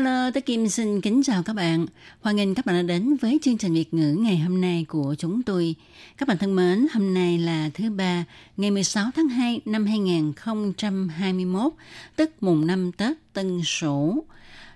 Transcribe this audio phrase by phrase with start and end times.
[0.00, 1.86] Hello, tôi Kim xin kính chào các bạn.
[2.20, 5.14] Hoan nghênh các bạn đã đến với chương trình Việt ngữ ngày hôm nay của
[5.18, 5.74] chúng tôi.
[6.18, 8.24] Các bạn thân mến, hôm nay là thứ ba,
[8.56, 11.72] ngày 16 tháng 2 năm 2021,
[12.16, 14.24] tức mùng năm Tết Tân Sửu.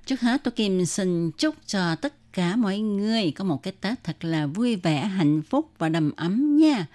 [0.06, 4.04] Trước hết, tôi Kim xin chúc cho tất cả mọi người có một cái Tết
[4.04, 6.86] thật là vui vẻ, hạnh phúc và đầm ấm nha.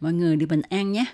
[0.00, 1.04] Mọi người được bình an nhé.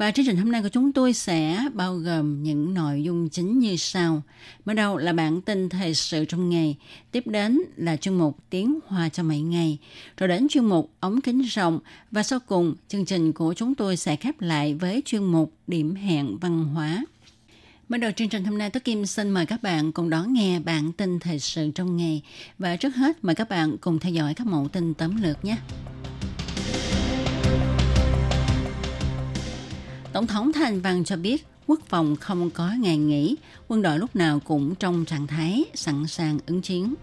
[0.00, 3.58] Và chương trình hôm nay của chúng tôi sẽ bao gồm những nội dung chính
[3.58, 4.22] như sau.
[4.64, 6.76] Mở đầu là bản tin thời sự trong ngày,
[7.10, 9.78] tiếp đến là chuyên mục tiếng hoa cho mấy ngày,
[10.16, 13.96] rồi đến chuyên mục ống kính rộng và sau cùng chương trình của chúng tôi
[13.96, 17.04] sẽ khép lại với chuyên mục điểm hẹn văn hóa.
[17.88, 20.60] Mở đầu chương trình hôm nay, tôi Kim xin mời các bạn cùng đón nghe
[20.60, 22.22] bản tin thời sự trong ngày.
[22.58, 25.56] Và trước hết, mời các bạn cùng theo dõi các mẫu tin tóm lược nhé.
[30.12, 33.36] Tổng thống Thanh Văn cho biết quốc phòng không có ngày nghỉ,
[33.68, 36.94] quân đội lúc nào cũng trong trạng thái sẵn sàng ứng chiến.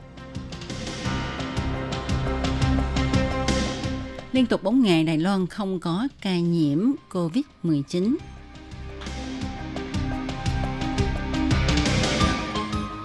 [4.32, 8.16] Liên tục 4 ngày Đài Loan không có ca nhiễm COVID-19.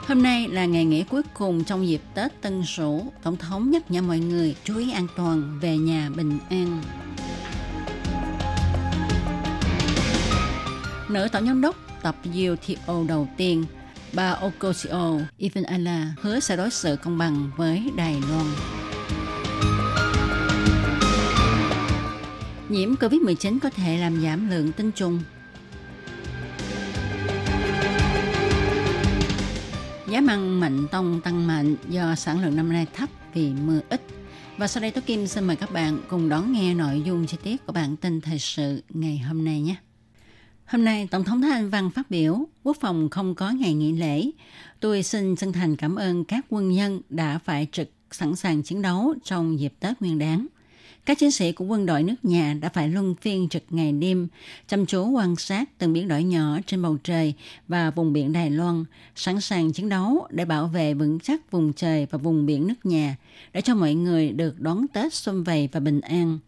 [0.09, 3.05] Hôm nay là ngày nghỉ cuối cùng trong dịp Tết Tân Sửu.
[3.23, 6.83] Tổng thống nhắc nhở mọi người chú ý an toàn về nhà bình an.
[11.13, 13.65] Nữ tổng giám đốc tập UTO đầu tiên,
[14.13, 18.47] bà Okosio Ivanala hứa sẽ đối xử công bằng với Đài Loan.
[22.69, 25.21] Nhiễm COVID-19 có thể làm giảm lượng tinh trùng.
[30.09, 34.03] Giá măng mạnh tông tăng mạnh do sản lượng năm nay thấp vì mưa ít.
[34.57, 37.37] Và sau đây Tố Kim xin mời các bạn cùng đón nghe nội dung chi
[37.43, 39.77] tiết của bản tin thời sự ngày hôm nay nhé.
[40.73, 43.93] Hôm nay, Tổng thống Thái Anh Văn phát biểu, quốc phòng không có ngày nghỉ
[43.93, 44.31] lễ.
[44.81, 48.83] Tôi xin chân thành cảm ơn các quân nhân đã phải trực sẵn sàng chiến
[48.83, 50.47] đấu trong dịp Tết Nguyên đáng.
[51.07, 54.29] Các chiến sĩ của quân đội nước nhà đã phải luân phiên trực ngày đêm,
[54.69, 57.35] chăm chú quan sát từng biến đổi nhỏ trên bầu trời
[57.69, 58.85] và vùng biển Đài Loan,
[59.17, 62.87] sẵn sàng chiến đấu để bảo vệ vững chắc vùng trời và vùng biển nước
[62.87, 63.17] nhà,
[63.53, 66.39] để cho mọi người được đón Tết xuân vầy và bình an.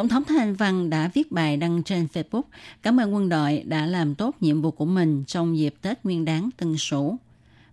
[0.00, 2.42] Tổng thống Thanh Văn đã viết bài đăng trên Facebook
[2.82, 6.24] cảm ơn quân đội đã làm tốt nhiệm vụ của mình trong dịp Tết Nguyên
[6.24, 7.16] đáng Tân Sửu.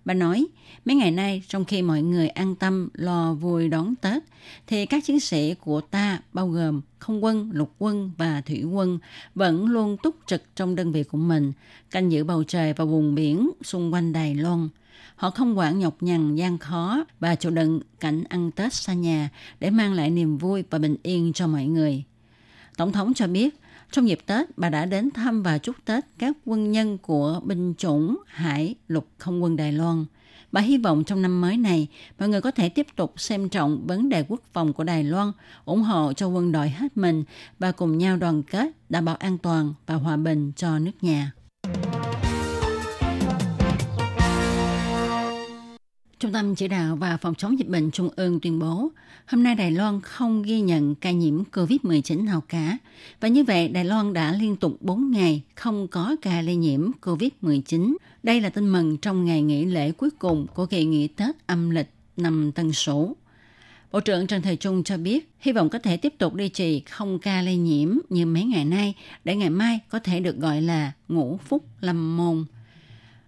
[0.06, 0.48] Bà nói,
[0.86, 4.24] mấy ngày nay trong khi mọi người an tâm lo vui đón Tết,
[4.68, 9.00] thì các chiến sĩ của ta bao gồm không quân, lục quân và thủy quân
[9.36, 11.52] vẫn luôn túc trực trong đơn vị của mình,
[11.92, 14.70] canh giữ bầu trời và vùng biển xung quanh Đài Loan.
[15.16, 19.30] Họ không quản nhọc nhằn gian khó và chịu đựng cảnh ăn Tết xa nhà
[19.60, 22.04] để mang lại niềm vui và bình yên cho mọi người.
[22.78, 23.60] Tổng thống cho biết,
[23.92, 27.74] trong dịp Tết, bà đã đến thăm và chúc Tết các quân nhân của binh
[27.78, 30.06] chủng Hải lục không quân Đài Loan.
[30.52, 31.88] Bà hy vọng trong năm mới này,
[32.20, 35.32] mọi người có thể tiếp tục xem trọng vấn đề quốc phòng của Đài Loan,
[35.66, 37.24] ủng hộ cho quân đội hết mình
[37.60, 41.32] và cùng nhau đoàn kết, đảm bảo an toàn và hòa bình cho nước nhà.
[46.20, 48.90] Trung tâm Chỉ đạo và Phòng chống dịch bệnh Trung ương tuyên bố,
[49.26, 52.78] hôm nay Đài Loan không ghi nhận ca nhiễm COVID-19 nào cả.
[53.20, 56.92] Và như vậy, Đài Loan đã liên tục 4 ngày không có ca lây nhiễm
[57.02, 57.96] COVID-19.
[58.24, 61.70] Đây là tin mừng trong ngày nghỉ lễ cuối cùng của kỳ nghỉ Tết âm
[61.70, 63.16] lịch năm Tân Sửu.
[63.92, 66.80] Bộ trưởng Trần Thời Trung cho biết, hy vọng có thể tiếp tục duy trì
[66.80, 70.62] không ca lây nhiễm như mấy ngày nay, để ngày mai có thể được gọi
[70.62, 72.46] là ngũ phúc lâm môn.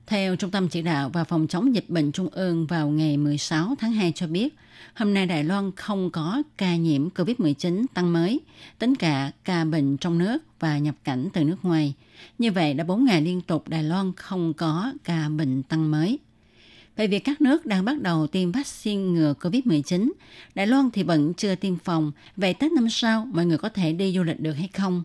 [0.09, 3.75] Theo Trung tâm Chỉ đạo và Phòng chống dịch bệnh Trung ương vào ngày 16
[3.79, 4.55] tháng 2 cho biết,
[4.93, 8.39] hôm nay Đài Loan không có ca nhiễm COVID-19 tăng mới,
[8.79, 11.93] tính cả ca bệnh trong nước và nhập cảnh từ nước ngoài.
[12.37, 16.19] Như vậy đã 4 ngày liên tục Đài Loan không có ca bệnh tăng mới.
[16.95, 20.11] Về việc các nước đang bắt đầu tiêm vaccine ngừa COVID-19,
[20.55, 22.11] Đài Loan thì vẫn chưa tiêm phòng.
[22.37, 25.03] Vậy Tết năm sau mọi người có thể đi du lịch được hay không?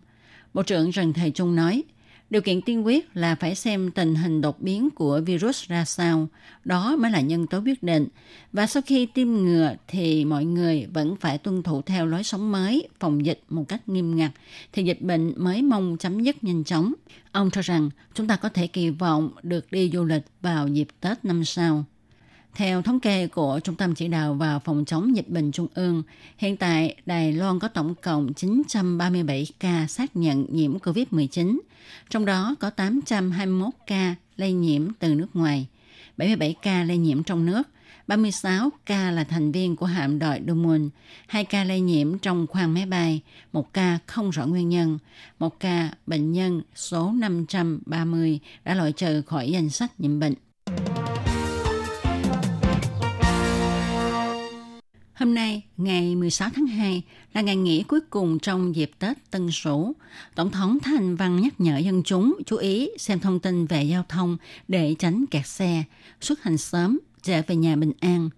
[0.53, 1.83] Bộ trưởng Trần Thầy Trung nói,
[2.29, 6.27] Điều kiện tiên quyết là phải xem tình hình đột biến của virus ra sao,
[6.63, 8.07] đó mới là nhân tố quyết định.
[8.53, 12.51] Và sau khi tiêm ngừa thì mọi người vẫn phải tuân thủ theo lối sống
[12.51, 14.31] mới, phòng dịch một cách nghiêm ngặt,
[14.73, 16.93] thì dịch bệnh mới mong chấm dứt nhanh chóng.
[17.31, 20.87] Ông cho rằng chúng ta có thể kỳ vọng được đi du lịch vào dịp
[21.01, 21.85] Tết năm sau.
[22.55, 26.03] Theo thống kê của Trung tâm Chỉ đạo và Phòng chống dịch bệnh Trung ương,
[26.37, 31.59] hiện tại Đài Loan có tổng cộng 937 ca xác nhận nhiễm COVID-19,
[32.09, 35.67] trong đó có 821 ca lây nhiễm từ nước ngoài,
[36.17, 37.63] 77 ca lây nhiễm trong nước,
[38.07, 40.91] 36 ca là thành viên của hạm đội Dumont,
[41.27, 43.21] 2 ca lây nhiễm trong khoang máy bay,
[43.53, 44.97] 1 ca không rõ nguyên nhân,
[45.39, 50.33] 1 ca bệnh nhân số 530 đã loại trừ khỏi danh sách nhiễm bệnh.
[55.15, 57.01] Hôm nay, ngày 16 tháng 2,
[57.33, 59.93] là ngày nghỉ cuối cùng trong dịp Tết Tân Sửu.
[60.35, 64.03] Tổng thống Thanh Văn nhắc nhở dân chúng chú ý xem thông tin về giao
[64.09, 65.83] thông để tránh kẹt xe,
[66.21, 68.29] xuất hành sớm, trở về nhà bình an,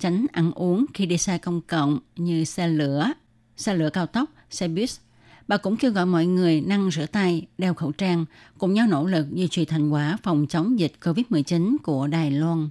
[0.00, 3.12] tránh ăn uống khi đi xe công cộng như xe lửa,
[3.56, 4.90] xe lửa cao tốc, xe buýt.
[5.48, 8.24] Bà cũng kêu gọi mọi người năng rửa tay, đeo khẩu trang,
[8.58, 12.68] cùng nhau nỗ lực duy trì thành quả phòng chống dịch COVID-19 của Đài Loan.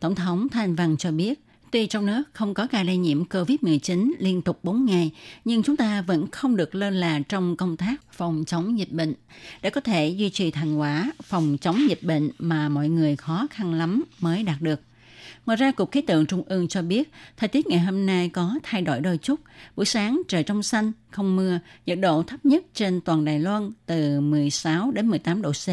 [0.00, 4.12] Tổng thống Thanh Văn cho biết, Tuy trong nước không có ca lây nhiễm COVID-19
[4.18, 5.10] liên tục 4 ngày,
[5.44, 9.14] nhưng chúng ta vẫn không được lơ là trong công tác phòng chống dịch bệnh.
[9.62, 13.46] Để có thể duy trì thành quả phòng chống dịch bệnh mà mọi người khó
[13.50, 14.80] khăn lắm mới đạt được.
[15.46, 18.54] Ngoài ra, Cục Khí tượng Trung ương cho biết, thời tiết ngày hôm nay có
[18.62, 19.40] thay đổi đôi chút.
[19.76, 23.70] Buổi sáng trời trong xanh, không mưa, nhiệt độ thấp nhất trên toàn Đài Loan
[23.86, 25.68] từ 16 đến 18 độ C,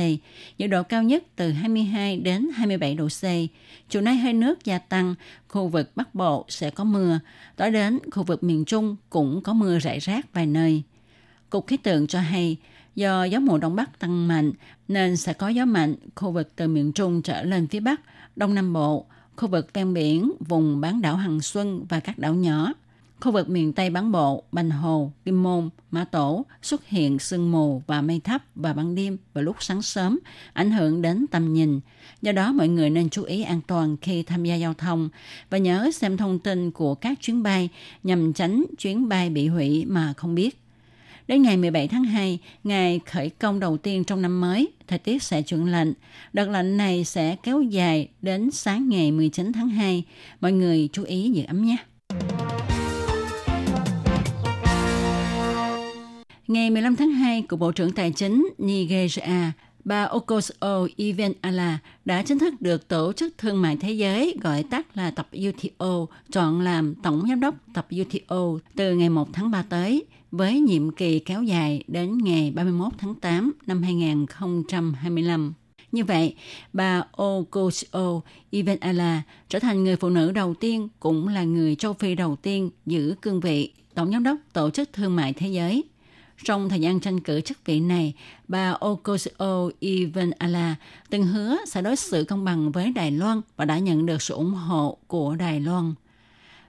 [0.57, 3.23] nhiệt độ cao nhất từ 22 đến 27 độ C.
[3.89, 5.15] Chiều nay hơi nước gia tăng,
[5.47, 7.19] khu vực Bắc Bộ sẽ có mưa,
[7.55, 10.83] tối đến khu vực miền Trung cũng có mưa rải rác vài nơi.
[11.49, 12.57] Cục khí tượng cho hay,
[12.95, 14.51] do gió mùa đông bắc tăng mạnh
[14.87, 18.01] nên sẽ có gió mạnh khu vực từ miền Trung trở lên phía Bắc,
[18.35, 19.05] Đông Nam Bộ,
[19.39, 22.73] khu vực ven biển, vùng bán đảo Hằng Xuân và các đảo nhỏ.
[23.19, 27.51] Khu vực miền Tây bán bộ, Bành Hồ, Kim Môn, Mã Tổ xuất hiện sương
[27.51, 30.19] mù và mây thấp vào ban đêm và lúc sáng sớm,
[30.53, 31.79] ảnh hưởng đến tầm nhìn.
[32.21, 35.09] Do đó, mọi người nên chú ý an toàn khi tham gia giao thông
[35.49, 37.69] và nhớ xem thông tin của các chuyến bay
[38.03, 40.61] nhằm tránh chuyến bay bị hủy mà không biết.
[41.29, 45.23] Đến ngày 17 tháng 2, ngày khởi công đầu tiên trong năm mới, thời tiết
[45.23, 45.93] sẽ chuyển lạnh.
[46.33, 50.03] Đợt lạnh này sẽ kéo dài đến sáng ngày 19 tháng 2.
[50.41, 51.77] Mọi người chú ý giữ ấm nhé.
[56.47, 59.51] Ngày 15 tháng 2, của Bộ trưởng Tài chính Nigeria,
[59.83, 64.97] bà Okoso Ivenala đã chính thức được Tổ chức Thương mại Thế giới gọi tắt
[64.97, 69.63] là tập WTO chọn làm Tổng Giám đốc tập WTO từ ngày 1 tháng 3
[69.69, 75.53] tới– với nhiệm kỳ kéo dài đến ngày 31 tháng 8 năm 2025.
[75.91, 76.35] Như vậy,
[76.73, 82.15] bà Okoso Ivenala trở thành người phụ nữ đầu tiên cũng là người châu Phi
[82.15, 85.83] đầu tiên giữ cương vị Tổng Giám đốc Tổ chức Thương mại Thế giới.
[86.43, 88.13] Trong thời gian tranh cử chức vị này,
[88.47, 90.75] bà Okosio Ivenala
[91.09, 94.33] từng hứa sẽ đối xử công bằng với Đài Loan và đã nhận được sự
[94.33, 95.93] ủng hộ của Đài Loan.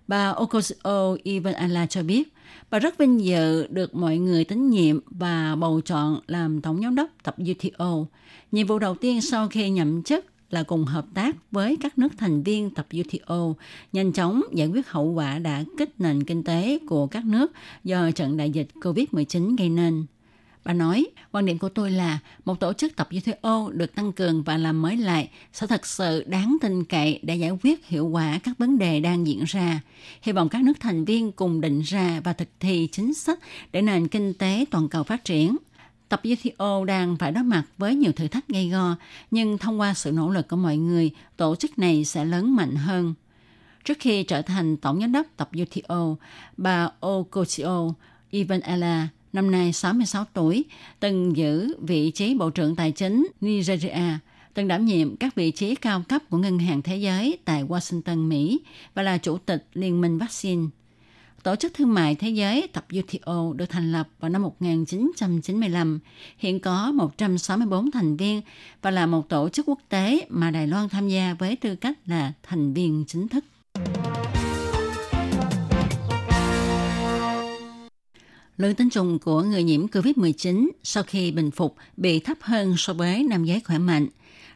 [0.08, 2.32] Bà Okosio Ivenala cho biết,
[2.70, 6.94] Bà rất vinh dự được mọi người tín nhiệm và bầu chọn làm tổng giám
[6.94, 8.04] đốc tập WTO.
[8.52, 12.12] Nhiệm vụ đầu tiên sau khi nhậm chức là cùng hợp tác với các nước
[12.18, 13.54] thành viên tập WTO,
[13.92, 17.52] nhanh chóng giải quyết hậu quả đã kích nền kinh tế của các nước
[17.84, 20.06] do trận đại dịch COVID-19 gây nên.
[20.64, 24.42] Bà nói, quan điểm của tôi là một tổ chức tập WTO được tăng cường
[24.42, 28.38] và làm mới lại sẽ thật sự đáng tin cậy để giải quyết hiệu quả
[28.44, 29.80] các vấn đề đang diễn ra.
[30.22, 33.38] Hy vọng các nước thành viên cùng định ra và thực thi chính sách
[33.72, 35.56] để nền kinh tế toàn cầu phát triển.
[36.10, 38.96] Tập WTO đang phải đối mặt với nhiều thử thách gây go,
[39.30, 42.76] nhưng thông qua sự nỗ lực của mọi người, tổ chức này sẽ lớn mạnh
[42.76, 43.14] hơn.
[43.84, 46.16] Trước khi trở thành tổng giám đốc tập WTO,
[46.56, 47.92] bà Okochio
[48.30, 50.64] Ivanella năm nay 66 tuổi,
[51.00, 54.18] từng giữ vị trí Bộ trưởng Tài chính Nigeria,
[54.54, 58.28] từng đảm nhiệm các vị trí cao cấp của Ngân hàng Thế giới tại Washington,
[58.28, 58.60] Mỹ
[58.94, 60.66] và là Chủ tịch Liên minh Vaccine.
[61.42, 66.00] Tổ chức Thương mại Thế giới tập WTO được thành lập vào năm 1995,
[66.38, 68.42] hiện có 164 thành viên
[68.82, 71.98] và là một tổ chức quốc tế mà Đài Loan tham gia với tư cách
[72.06, 73.44] là thành viên chính thức.
[78.56, 82.92] Lượng tinh trùng của người nhiễm COVID-19 sau khi bình phục bị thấp hơn so
[82.92, 84.06] với nam giới khỏe mạnh.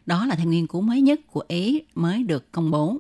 [0.07, 2.99] Đó là theo nghiên cứu mới nhất của Ý mới được công bố.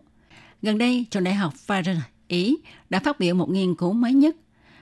[0.62, 1.96] Gần đây, trường đại học Pfizer
[2.28, 2.56] Ý
[2.90, 4.36] đã phát biểu một nghiên cứu mới nhất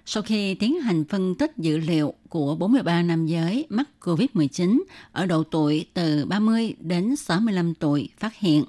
[0.06, 4.82] sau khi tiến hành phân tích dữ liệu của 43 nam giới mắc COVID-19
[5.12, 8.64] ở độ tuổi từ 30 đến 65 tuổi phát hiện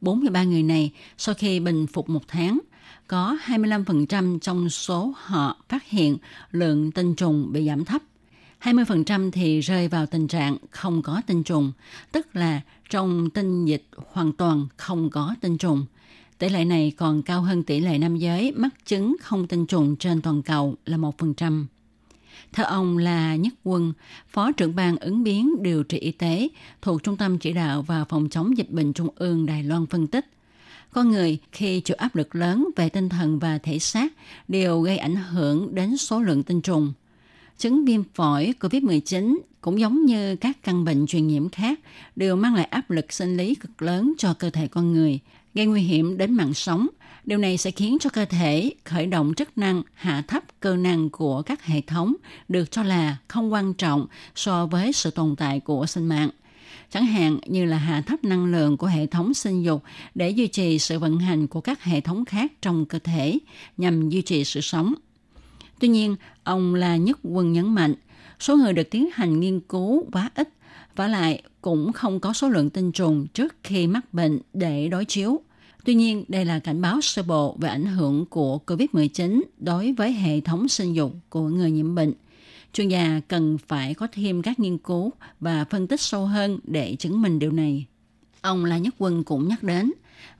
[0.00, 2.58] 43 người này sau khi bình phục một tháng–
[3.08, 6.16] có 25% trong số họ phát hiện
[6.52, 8.02] lượng tinh trùng bị giảm thấp.
[8.62, 11.72] 20% thì rơi vào tình trạng không có tinh trùng,
[12.12, 15.86] tức là trong tinh dịch hoàn toàn không có tinh trùng.
[16.44, 19.96] Tỷ lệ này còn cao hơn tỷ lệ nam giới mắc chứng không tinh trùng
[19.96, 21.64] trên toàn cầu là 1%.
[22.52, 23.92] Theo ông là Nhất Quân,
[24.28, 26.48] Phó trưởng ban ứng biến điều trị y tế
[26.82, 30.06] thuộc Trung tâm Chỉ đạo và Phòng chống dịch bệnh Trung ương Đài Loan phân
[30.06, 30.26] tích,
[30.90, 34.12] con người khi chịu áp lực lớn về tinh thần và thể xác
[34.48, 36.92] đều gây ảnh hưởng đến số lượng tinh trùng.
[37.58, 41.80] Chứng viêm phổi COVID-19 cũng giống như các căn bệnh truyền nhiễm khác
[42.16, 45.20] đều mang lại áp lực sinh lý cực lớn cho cơ thể con người,
[45.54, 46.86] gây nguy hiểm đến mạng sống.
[47.24, 51.10] Điều này sẽ khiến cho cơ thể khởi động chức năng hạ thấp cơ năng
[51.10, 52.14] của các hệ thống
[52.48, 56.30] được cho là không quan trọng so với sự tồn tại của sinh mạng
[56.94, 59.82] chẳng hạn như là hạ thấp năng lượng của hệ thống sinh dục
[60.14, 63.38] để duy trì sự vận hành của các hệ thống khác trong cơ thể
[63.76, 64.94] nhằm duy trì sự sống.
[65.80, 67.94] Tuy nhiên, ông là nhất quân nhấn mạnh,
[68.40, 70.48] số người được tiến hành nghiên cứu quá ít
[70.96, 75.04] và lại cũng không có số lượng tinh trùng trước khi mắc bệnh để đối
[75.04, 75.40] chiếu.
[75.84, 80.12] Tuy nhiên, đây là cảnh báo sơ bộ về ảnh hưởng của COVID-19 đối với
[80.12, 82.12] hệ thống sinh dục của người nhiễm bệnh.
[82.72, 86.96] Chuyên gia cần phải có thêm các nghiên cứu và phân tích sâu hơn để
[86.96, 87.86] chứng minh điều này.
[88.40, 89.92] Ông La Nhất Quân cũng nhắc đến,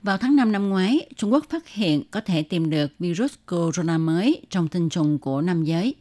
[0.03, 3.97] vào tháng 5 năm ngoái, Trung Quốc phát hiện có thể tìm được virus corona
[3.97, 5.95] mới trong tinh trùng của nam giới.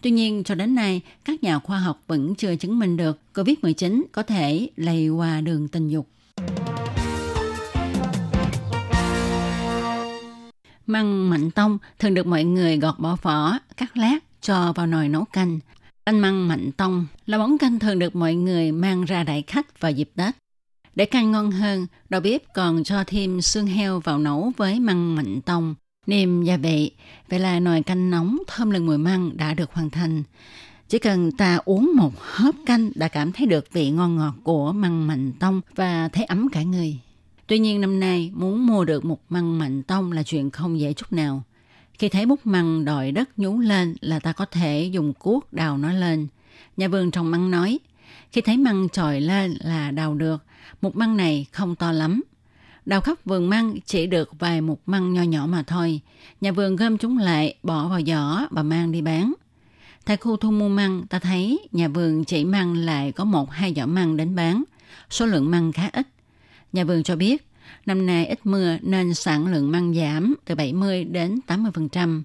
[0.00, 4.02] Tuy nhiên, cho đến nay, các nhà khoa học vẫn chưa chứng minh được COVID-19
[4.12, 6.08] có thể lây qua đường tình dục.
[10.86, 15.08] Măng mạnh tông thường được mọi người gọt bỏ vỏ, cắt lát, cho vào nồi
[15.08, 15.58] nấu canh.
[16.06, 19.80] Canh măng mạnh tông là món canh thường được mọi người mang ra đại khách
[19.80, 20.34] vào dịp Tết.
[20.94, 25.14] Để canh ngon hơn, đầu bếp còn cho thêm xương heo vào nấu với măng
[25.14, 25.74] mạnh tông,
[26.06, 26.90] nêm gia vị.
[27.28, 30.22] Vậy là nồi canh nóng thơm lừng mùi măng đã được hoàn thành.
[30.88, 34.72] Chỉ cần ta uống một hớp canh đã cảm thấy được vị ngon ngọt của
[34.72, 36.98] măng mạnh tông và thấy ấm cả người.
[37.46, 40.92] Tuy nhiên năm nay muốn mua được một măng mạnh tông là chuyện không dễ
[40.92, 41.42] chút nào.
[41.98, 45.78] Khi thấy bút măng đòi đất nhú lên là ta có thể dùng cuốc đào
[45.78, 46.26] nó lên.
[46.76, 47.78] Nhà vườn trồng măng nói,
[48.32, 50.44] khi thấy măng trồi lên là đào được,
[50.82, 52.22] một măng này không to lắm.
[52.86, 56.00] Đào khắp vườn măng chỉ được vài mục măng nho nhỏ mà thôi.
[56.40, 59.32] Nhà vườn gom chúng lại, bỏ vào giỏ và mang đi bán.
[60.04, 63.74] Tại khu thu mua măng, ta thấy nhà vườn chỉ măng lại có một hai
[63.74, 64.64] giỏ măng đến bán.
[65.10, 66.06] Số lượng măng khá ít.
[66.72, 67.52] Nhà vườn cho biết,
[67.86, 72.22] Năm nay ít mưa nên sản lượng măng giảm từ 70 đến 80%.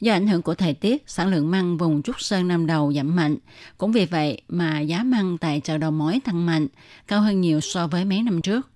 [0.00, 3.16] Do ảnh hưởng của thời tiết, sản lượng măng vùng Trúc Sơn năm đầu giảm
[3.16, 3.36] mạnh.
[3.78, 6.66] Cũng vì vậy mà giá măng tại chợ đầu mối tăng mạnh,
[7.08, 8.68] cao hơn nhiều so với mấy năm trước.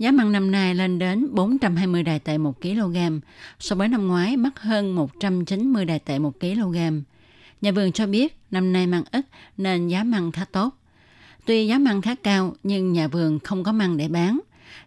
[0.00, 2.96] Giá măng năm nay lên đến 420 đài tệ 1 kg,
[3.58, 6.76] so với năm ngoái mắc hơn 190 đài tệ 1 kg.
[7.60, 9.26] Nhà vườn cho biết năm nay măng ít
[9.56, 10.74] nên giá măng khá tốt.
[11.46, 14.40] Tuy giá măng khá cao nhưng nhà vườn không có măng để bán.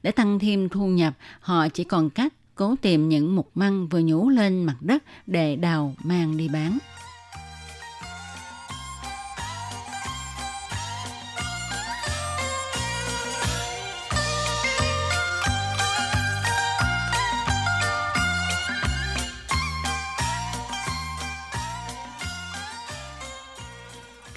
[0.04, 4.00] Để tăng thêm thu nhập, họ chỉ còn cách cố tìm những mục măng vừa
[4.00, 6.78] nhú lên mặt đất để đào mang đi bán.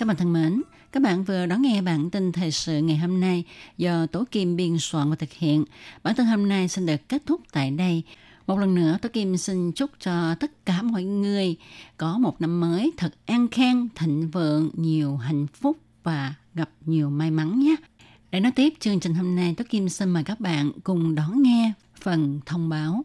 [0.06, 3.20] Các bạn thân mến, các bạn vừa đón nghe bản tin thời sự ngày hôm
[3.20, 3.44] nay
[3.78, 5.64] do Tố Kim biên soạn và thực hiện.
[6.02, 8.02] Bản tin hôm nay xin được kết thúc tại đây.
[8.46, 11.56] Một lần nữa, Tố Kim xin chúc cho tất cả mọi người
[11.96, 17.10] có một năm mới thật an khang, thịnh vượng, nhiều hạnh phúc và gặp nhiều
[17.10, 17.76] may mắn nhé.
[18.30, 21.42] Để nói tiếp chương trình hôm nay, Tố Kim xin mời các bạn cùng đón
[21.42, 23.04] nghe phần thông báo.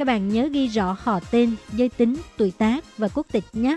[0.00, 3.76] các bạn nhớ ghi rõ họ tên, giới tính, tuổi tác và quốc tịch nhé.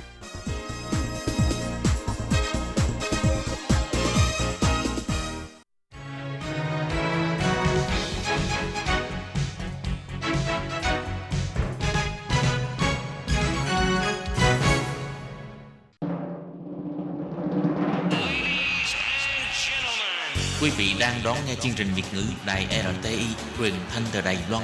[20.61, 22.67] Quý vị đang đón nghe chương trình Việt ngữ Đài
[23.01, 23.25] RTI
[23.57, 24.63] truyền thanh từ Đài Loan.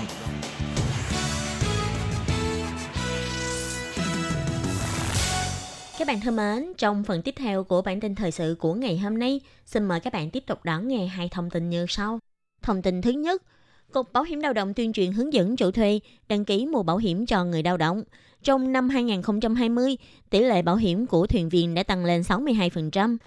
[6.00, 8.98] Các bạn thân mến, trong phần tiếp theo của bản tin thời sự của ngày
[8.98, 12.20] hôm nay, xin mời các bạn tiếp tục đón nghe hai thông tin như sau.
[12.62, 13.44] Thông tin thứ nhất,
[13.92, 16.98] Cục Bảo hiểm lao động tuyên truyền hướng dẫn chủ thuê đăng ký mua bảo
[16.98, 18.04] hiểm cho người lao động.
[18.44, 19.98] Trong năm 2020,
[20.30, 23.18] tỷ lệ bảo hiểm của thuyền viên đã tăng lên 62%.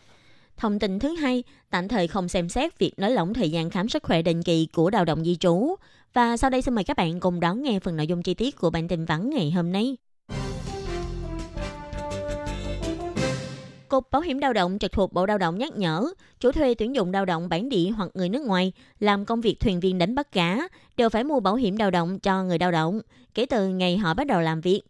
[0.56, 3.88] Thông tin thứ hai, tạm thời không xem xét việc nới lỏng thời gian khám
[3.88, 5.74] sức khỏe định kỳ của lao động di trú.
[6.12, 8.56] Và sau đây xin mời các bạn cùng đón nghe phần nội dung chi tiết
[8.56, 9.96] của bản tin vắn ngày hôm nay.
[13.92, 16.94] Cục Bảo hiểm lao động trực thuộc Bộ Lao động nhắc nhở, chủ thuê tuyển
[16.94, 20.14] dụng lao động bản địa hoặc người nước ngoài làm công việc thuyền viên đánh
[20.14, 23.00] bắt cá đều phải mua bảo hiểm lao động cho người lao động
[23.34, 24.82] kể từ ngày họ bắt đầu làm việc.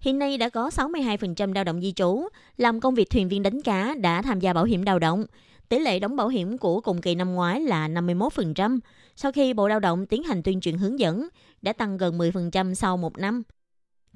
[0.00, 3.62] Hiện nay đã có 62% lao động di trú làm công việc thuyền viên đánh
[3.62, 5.24] cá đã tham gia bảo hiểm lao động.
[5.68, 8.78] Tỷ lệ đóng bảo hiểm của cùng kỳ năm ngoái là 51%.
[9.16, 11.28] Sau khi Bộ Lao động tiến hành tuyên truyền hướng dẫn,
[11.62, 13.42] đã tăng gần 10% sau một năm.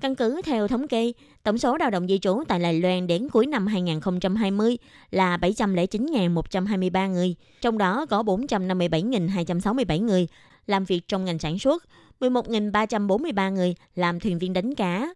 [0.00, 3.28] Căn cứ theo thống kê, tổng số lao động di trú tại Đài Loan đến
[3.28, 4.78] cuối năm 2020
[5.11, 10.28] là 709.123 người, trong đó có 457.267 người
[10.66, 11.85] làm việc trong ngành sản xuất,
[12.21, 15.14] 11.343 người làm thuyền viên đánh cá.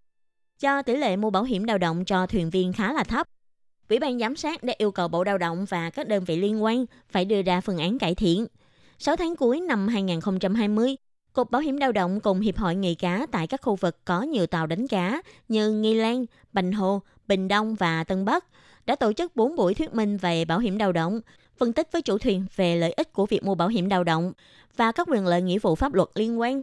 [0.60, 3.28] Do tỷ lệ mua bảo hiểm lao động cho thuyền viên khá là thấp,
[3.88, 6.64] Ủy ban giám sát đã yêu cầu Bộ Lao động và các đơn vị liên
[6.64, 8.46] quan phải đưa ra phương án cải thiện.
[8.98, 10.96] 6 tháng cuối năm 2020,
[11.34, 14.22] Cục Bảo hiểm lao động cùng Hiệp hội nghề cá tại các khu vực có
[14.22, 18.44] nhiều tàu đánh cá như Nghi Lan, Bành Hồ, Bình Đông và Tân Bắc
[18.86, 21.20] đã tổ chức 4 buổi thuyết minh về bảo hiểm lao động,
[21.56, 24.32] phân tích với chủ thuyền về lợi ích của việc mua bảo hiểm lao động
[24.76, 26.62] và các quyền lợi nghĩa vụ pháp luật liên quan.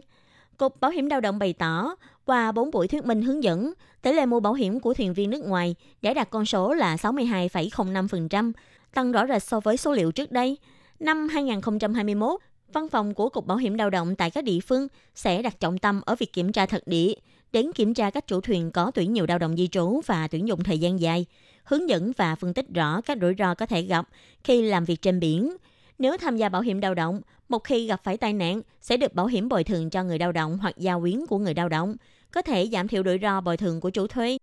[0.56, 4.12] Cục Bảo hiểm lao động bày tỏ, qua 4 buổi thuyết minh hướng dẫn, tỷ
[4.12, 8.52] lệ mua bảo hiểm của thuyền viên nước ngoài đã đạt con số là 62,05%,
[8.94, 10.56] tăng rõ rệt so với số liệu trước đây.
[11.00, 12.40] Năm 2021,
[12.72, 15.78] Văn phòng của Cục Bảo hiểm lao động tại các địa phương sẽ đặt trọng
[15.78, 17.14] tâm ở việc kiểm tra thật địa,
[17.52, 20.48] đến kiểm tra các chủ thuyền có tuyển nhiều lao động di trú và tuyển
[20.48, 21.26] dụng thời gian dài,
[21.64, 24.08] hướng dẫn và phân tích rõ các rủi ro có thể gặp
[24.44, 25.56] khi làm việc trên biển.
[25.98, 29.14] Nếu tham gia bảo hiểm lao động, một khi gặp phải tai nạn sẽ được
[29.14, 31.96] bảo hiểm bồi thường cho người lao động hoặc gia quyến của người lao động,
[32.32, 34.38] có thể giảm thiểu rủi ro bồi thường của chủ thuê.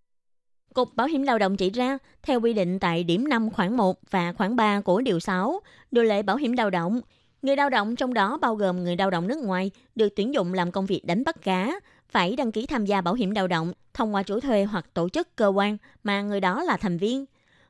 [0.74, 4.00] Cục Bảo hiểm lao động chỉ ra, theo quy định tại điểm 5 khoản 1
[4.10, 5.60] và khoản 3 của điều 6,
[5.92, 7.02] điều lệ bảo hiểm lao động,
[7.42, 10.54] Người lao động trong đó bao gồm người lao động nước ngoài được tuyển dụng
[10.54, 13.74] làm công việc đánh bắt cá, phải đăng ký tham gia bảo hiểm lao động
[13.94, 17.26] thông qua chủ thuê hoặc tổ chức cơ quan mà người đó là thành viên.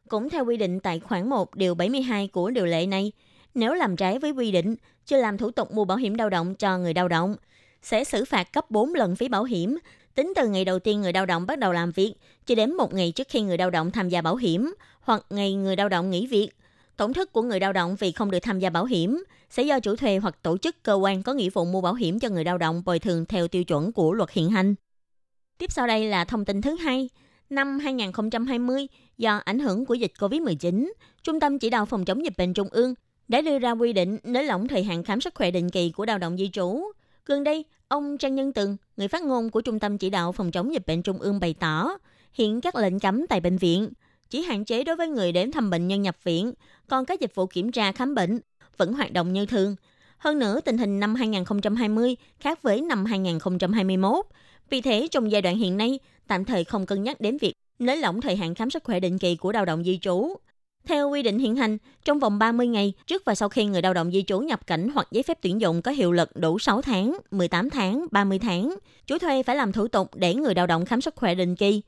[0.08, 3.12] Cũng theo quy định tại khoản 1 điều 72 của điều lệ này,
[3.53, 6.55] nếu làm trái với quy định, chưa làm thủ tục mua bảo hiểm lao động
[6.55, 7.36] cho người lao động,
[7.82, 9.77] sẽ xử phạt cấp 4 lần phí bảo hiểm,
[10.15, 12.13] tính từ ngày đầu tiên người lao động bắt đầu làm việc
[12.45, 15.53] cho đến một ngày trước khi người lao động tham gia bảo hiểm hoặc ngày
[15.53, 16.49] người lao động nghỉ việc.
[17.00, 19.80] Tổn thất của người lao động vì không được tham gia bảo hiểm sẽ do
[19.80, 22.44] chủ thuê hoặc tổ chức cơ quan có nghĩa vụ mua bảo hiểm cho người
[22.44, 24.76] lao động bồi thường theo tiêu chuẩn của luật hiện hành.
[25.58, 27.10] Tiếp sau đây là thông tin thứ hai.
[27.50, 30.92] Năm 2020, do ảnh hưởng của dịch COVID-19,
[31.24, 32.94] Trung tâm Chỉ đạo Phòng chống dịch bệnh Trung ương
[33.28, 36.06] đã đưa ra quy định nới lỏng thời hạn khám sức khỏe định kỳ của
[36.06, 36.82] lao động di trú.
[37.26, 40.52] Gần đây, ông Trang Nhân Tường, người phát ngôn của Trung tâm Chỉ đạo Phòng
[40.52, 41.90] chống dịch bệnh Trung ương bày tỏ,
[42.34, 43.90] hiện các lệnh cấm tại bệnh viện
[44.30, 46.54] chỉ hạn chế đối với người đến thăm bệnh nhân nhập viện,
[46.88, 48.39] còn các dịch vụ kiểm tra khám bệnh
[48.78, 49.76] vẫn hoạt động như thường.
[50.18, 54.26] Hơn nữa, tình hình năm 2020 khác với năm 2021.
[54.70, 57.98] Vì thế, trong giai đoạn hiện nay, tạm thời không cân nhắc đến việc nới
[57.98, 60.36] lỏng thời hạn khám sức khỏe định kỳ của lao động di trú.
[60.86, 63.94] Theo quy định hiện hành, trong vòng 30 ngày trước và sau khi người lao
[63.94, 66.82] động di trú nhập cảnh hoặc giấy phép tuyển dụng có hiệu lực đủ 6
[66.82, 68.76] tháng, 18 tháng, 30 tháng,
[69.08, 71.82] chủ thuê phải làm thủ tục để người lao động khám sức khỏe định kỳ.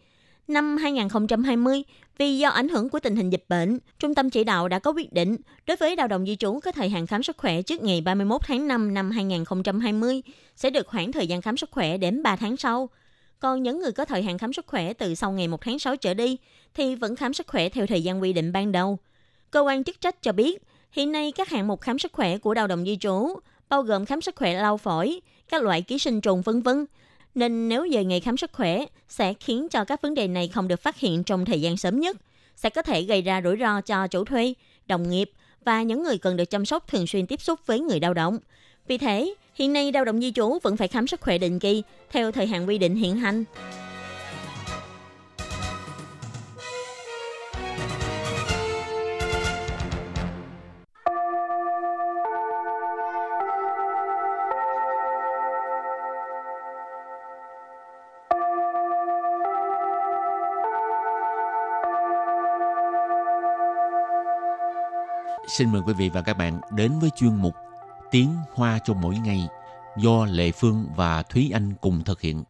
[0.51, 1.83] Năm 2020,
[2.17, 4.91] vì do ảnh hưởng của tình hình dịch bệnh, Trung tâm chỉ đạo đã có
[4.91, 5.35] quyết định
[5.67, 8.41] đối với lao động di trú có thời hạn khám sức khỏe trước ngày 31
[8.43, 10.21] tháng 5 năm 2020
[10.55, 12.89] sẽ được hoãn thời gian khám sức khỏe đến 3 tháng sau.
[13.39, 15.95] Còn những người có thời hạn khám sức khỏe từ sau ngày 1 tháng 6
[15.95, 16.37] trở đi
[16.73, 18.97] thì vẫn khám sức khỏe theo thời gian quy định ban đầu.
[19.51, 22.53] Cơ quan chức trách cho biết, hiện nay các hạng mục khám sức khỏe của
[22.53, 26.21] lao động di trú bao gồm khám sức khỏe lau phổi, các loại ký sinh
[26.21, 26.85] trùng vân vân
[27.35, 30.67] nên nếu dời ngày khám sức khỏe sẽ khiến cho các vấn đề này không
[30.67, 32.17] được phát hiện trong thời gian sớm nhất,
[32.55, 34.53] sẽ có thể gây ra rủi ro cho chủ thuê,
[34.87, 35.31] đồng nghiệp
[35.65, 38.39] và những người cần được chăm sóc thường xuyên tiếp xúc với người lao động.
[38.87, 41.83] Vì thế, hiện nay lao động di trú vẫn phải khám sức khỏe định kỳ
[42.11, 43.43] theo thời hạn quy định hiện hành.
[65.57, 67.53] Xin mời quý vị và các bạn đến với chuyên mục
[68.11, 69.47] Tiếng Hoa cho mỗi ngày
[69.97, 72.43] do Lệ Phương và Thúy Anh cùng thực hiện.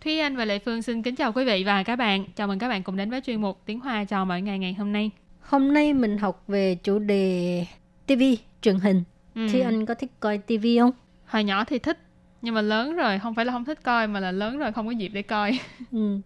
[0.00, 2.24] Thúy Anh và Lệ Phương xin kính chào quý vị và các bạn.
[2.36, 4.74] Chào mừng các bạn cùng đến với chuyên mục Tiếng Hoa chào mỗi ngày ngày
[4.74, 5.10] hôm nay.
[5.40, 7.66] Hôm nay mình học về chủ đề
[8.06, 8.22] TV,
[8.62, 9.02] truyền hình.
[9.34, 9.46] Ừ.
[9.52, 10.92] Thì anh có thích coi TV không?
[11.26, 11.98] Hồi nhỏ thì thích,
[12.42, 14.86] nhưng mà lớn rồi không phải là không thích coi mà là lớn rồi không
[14.86, 15.58] có dịp để coi.
[15.92, 16.18] Ừ.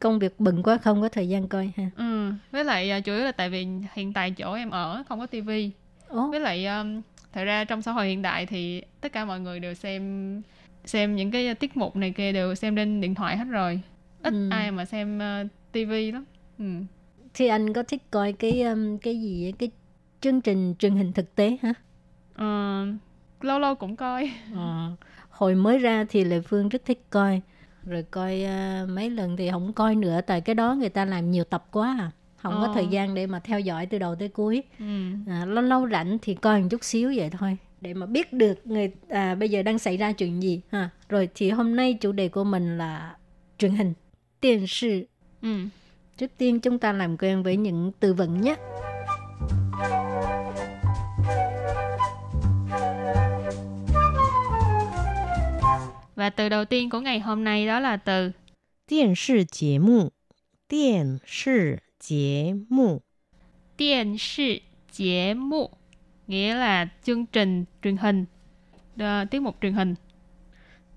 [0.00, 1.90] Công việc bận quá không có thời gian coi ha.
[1.96, 2.32] Ừ.
[2.50, 5.26] Với lại à, chủ yếu là tại vì hiện tại chỗ em ở không có
[5.26, 5.70] tivi.
[6.30, 7.02] Với lại um,
[7.32, 10.42] thật ra trong xã hội hiện đại thì tất cả mọi người đều xem
[10.84, 13.80] xem những cái tiết mục này kia đều xem trên điện thoại hết rồi.
[14.22, 14.48] Ít Ừ.
[14.50, 16.24] ai mà xem uh, tivi lắm.
[16.58, 16.64] Ừ.
[17.34, 19.70] thì anh có thích coi cái um, cái gì cái
[20.20, 21.72] chương trình truyền hình thực tế hả?
[22.34, 22.86] Ờ,
[23.40, 24.30] lâu lâu cũng coi.
[24.54, 24.90] Ờ,
[25.38, 27.40] hồi mới ra thì Lệ Phương rất thích coi.
[27.86, 31.30] Rồi coi à, mấy lần thì không coi nữa tại cái đó người ta làm
[31.30, 32.10] nhiều tập quá à.
[32.36, 32.72] Không có Ờ.
[32.74, 34.62] thời gian để mà theo dõi từ đầu tới cuối.
[34.78, 34.84] Ừ.
[35.26, 37.56] à, lâu lâu rảnh thì coi một chút xíu vậy thôi.
[37.80, 40.90] Để mà biết được người à, bây giờ đang xảy ra chuyện gì ha.
[41.08, 43.16] Rồi thì hôm nay chủ đề của mình là
[43.58, 43.92] truyền hình
[44.42, 45.04] điện 视
[45.42, 45.48] Ừ.
[46.18, 48.56] trước tiên chúng ta làm quen với những từ vựng nhé
[56.17, 58.31] Và từ đầu tiên của ngày hôm nay đó là từ
[58.87, 60.11] 电视节目，
[60.67, 63.01] 电视节目，
[63.77, 65.71] điện视节目
[66.27, 68.25] nghĩa là chương trình truyền hình
[68.97, 69.95] ờ, tiết mục truyền hình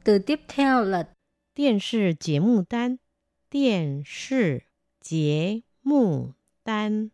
[0.04, 1.04] từ tiếp theo là
[1.54, 2.98] 电视节目单，
[3.50, 4.64] 电视
[5.00, 7.10] 节目单，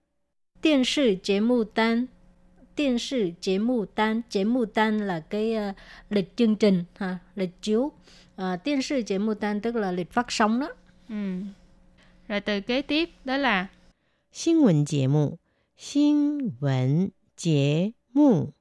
[0.61, 2.09] 电视节目单
[2.77, 5.73] 电视节目单节目单là cái ờ,
[6.09, 7.93] lịch chương trình ha lịch chiếu
[8.37, 10.69] uh, 电视节目单 tức là lịch phát sóng đó
[11.09, 11.43] ừ.
[12.29, 13.69] rồi từ kế tiếp đó là
[14.33, 15.39] 新闻节目，
[15.77, 18.53] 新闻节目，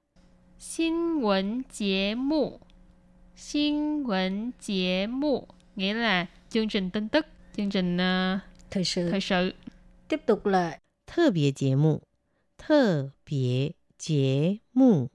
[0.58, 2.60] 新闻节目
[3.36, 7.25] 新闻节目 nghĩa là chương trình tin tức
[7.56, 9.54] chương trình ờ, thời sự thời sự
[10.10, 10.77] tiếp tục là
[11.08, 12.01] 特别节目，
[12.58, 15.10] 特别 节目，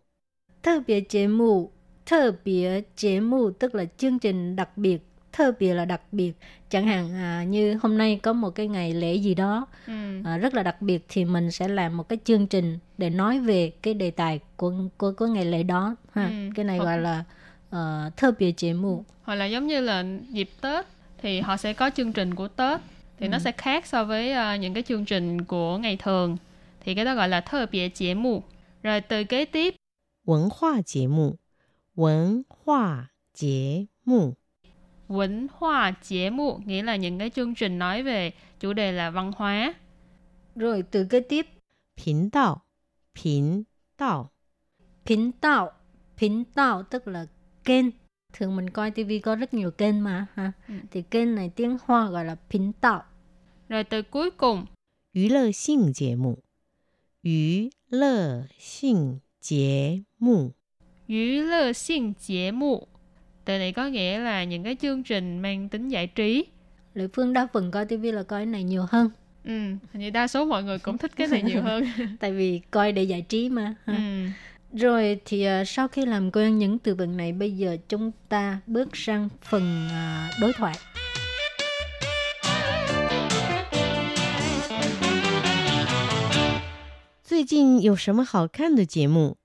[0.63, 1.73] 特别节目
[2.05, 4.99] 特别节目 tức là chương trình đặc biệt
[5.33, 6.33] 特biệt là đặc biệt
[6.71, 9.93] chẳng hạn à, như hôm nay có một cái ngày lễ gì đó ừ.
[10.25, 13.39] à, rất là đặc biệt thì mình sẽ làm một cái chương trình để nói
[13.39, 16.85] về cái đề tài của của, của ngày lễ đó ha Ừ, cái này hoặc-
[16.85, 17.25] gọi là
[17.69, 20.87] uh, thơ biệt节目 hoặc là giống như là dịp Tết
[21.23, 22.81] thì họ sẽ có chương trình của Tết
[23.19, 26.37] thì nó sẽ khác so với ờ, những cái chương trình của ngày thường
[26.85, 28.43] thì cái đó gọi là thơ bìa chế mù
[28.83, 29.75] rồi từ kế tiếp
[30.25, 31.39] 文化节目，
[31.95, 34.35] 文化节目，
[35.09, 39.33] 文hóa chế mù nghĩa là những cái chương trình nói về chủ đề là văn
[39.37, 39.75] hóa
[40.57, 41.47] rồi từ kế tiếp
[41.97, 42.67] 频道，
[43.15, 43.65] 频
[43.97, 44.31] 道，
[45.05, 45.73] 频道
[46.17, 47.27] 频道tức là
[47.65, 47.87] kênh
[48.33, 50.75] thường mình coi tivi có rất nhiều kênh mà ha Ừ.
[50.91, 53.03] thì kênh này tiếng hoa gọi là 频道
[53.69, 54.67] rồi từ cuối cùng
[55.13, 56.43] 娱乐性节目，
[57.23, 60.53] 娱 乐性节目，
[61.07, 62.89] 娱乐性节目
[63.45, 66.45] từ này có nghĩa là những cái chương trình mang tính giải trí
[66.95, 69.11] Lệ Phương đa phần coi tivi là coi cái này nhiều hơn
[69.45, 69.51] ừ,
[69.93, 71.85] hình như đa số mọi người cũng thích cái này nhiều hơn
[72.21, 73.95] tại vì coi để giải trí mà ha.
[73.95, 74.29] ừ.
[74.73, 78.61] Rồi thì à, sau khi làm quen những từ vựng này bây giờ chúng ta
[78.67, 80.75] bước sang phần à, đối thoại.
[87.31, 89.37] 最近有什么好看的节目？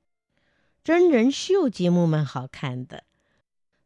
[0.83, 3.03] 真人秀节目蛮好看的，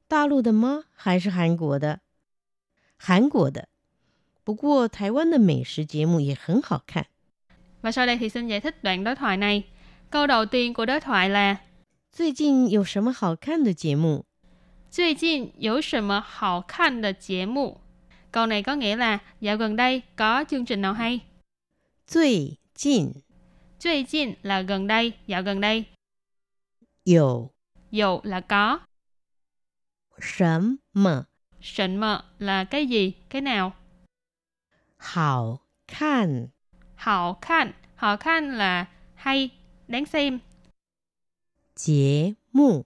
[0.07, 0.85] 大陆的吗？
[0.93, 1.99] 还是韩国的？
[2.97, 3.67] 韩国的。
[4.43, 7.05] 不过台湾的美食节目也很好看。
[7.81, 9.63] và sau đây thì xin giải thích đoạn đối thoại này
[10.09, 11.57] câu đầu tiên của đối thoại là
[12.11, 14.25] 最近有什么好看的节目？
[14.89, 17.81] 最近有什么好看的节目
[18.31, 21.21] câu này có nghĩa là dạo gần đây có chương trình nào hay
[22.07, 23.23] 最近
[23.79, 25.85] 最近 là gần đây dạo gần đây
[27.05, 27.49] 有
[27.91, 28.79] dụ là có
[30.19, 31.25] 什么
[31.61, 33.73] sịnh mờ là cái gì cái nào
[34.97, 36.49] 好 看
[36.95, 37.71] hào khan.
[37.95, 39.49] Hào khan là hay,
[39.87, 40.39] đáng xem.
[41.75, 42.85] 节目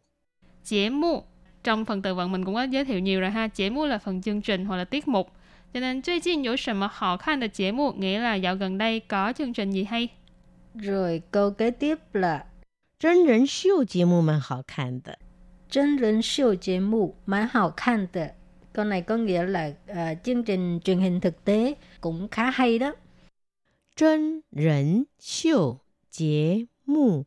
[0.64, 1.24] Chế mụ.
[1.64, 3.48] Trong phần từ vựng mình cũng có giới thiệu nhiều rồi ha.
[3.48, 5.32] Chế mụ là phần chương trình hoặc là tiết mục.
[5.74, 10.08] Cho nên, 最近有什么好看的节目 nghĩa là dạo gần đây có chương trình gì hay.
[10.76, 12.46] Rồi câu kế tiếp là
[13.00, 15.18] 真人秀节目蛮好看的。
[15.70, 18.36] 真人秀节目蛮好看的.
[18.74, 22.80] Câu này có nghĩa là à, chương trình truyền hình thực tế cũng khá hay
[22.80, 22.96] đó.
[23.96, 27.26] 真人秀节目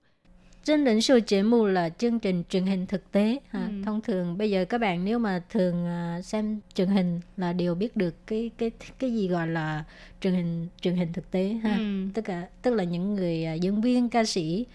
[0.67, 3.39] Chân人秀节目là chương trình truyền hình thực tế.
[3.51, 3.67] Ha.
[3.67, 3.83] Ừ.
[3.85, 7.75] Thông thường bây giờ các bạn nếu mà thường à, xem truyền hình là đều
[7.75, 9.85] biết được cái cái cái gì gọi là
[10.21, 11.77] truyền hình truyền hình thực tế ha.
[11.79, 12.09] Ừ.
[12.15, 14.67] Tức là tức là những người à, diễn viên ca sĩ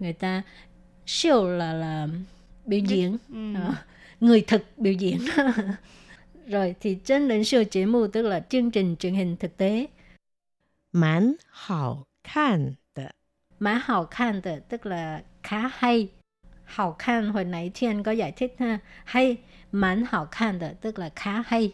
[0.00, 0.42] người ta
[1.06, 2.08] show là là
[2.66, 3.54] biểu diễn Ừ.
[3.54, 3.74] Ờ,
[4.20, 5.18] người thực biểu diễn
[6.46, 9.86] rồi thì chân人秀节目 tức là chương trình truyền hình thực tế
[10.92, 13.14] 蛮好看的。
[13.58, 16.08] má hào khan的, tức là khá hay
[16.64, 19.36] hào khan hồi nãy Thiên có giải thích ha hay
[19.72, 21.72] mãn hào khan的, tức là khá hay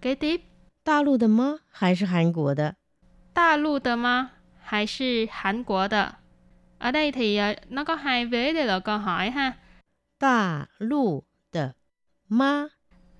[0.00, 0.40] Kế tiếp.
[0.84, 1.58] 大陆的吗？
[1.70, 2.74] 还是韩国的？
[3.34, 4.30] 大陆的吗？
[4.60, 6.14] 还是韩国的？
[6.78, 9.52] Ở đây thì ờ, nó có hai vế đây là câu hỏi ha.
[10.18, 11.74] 大陆的
[12.28, 12.68] 吗？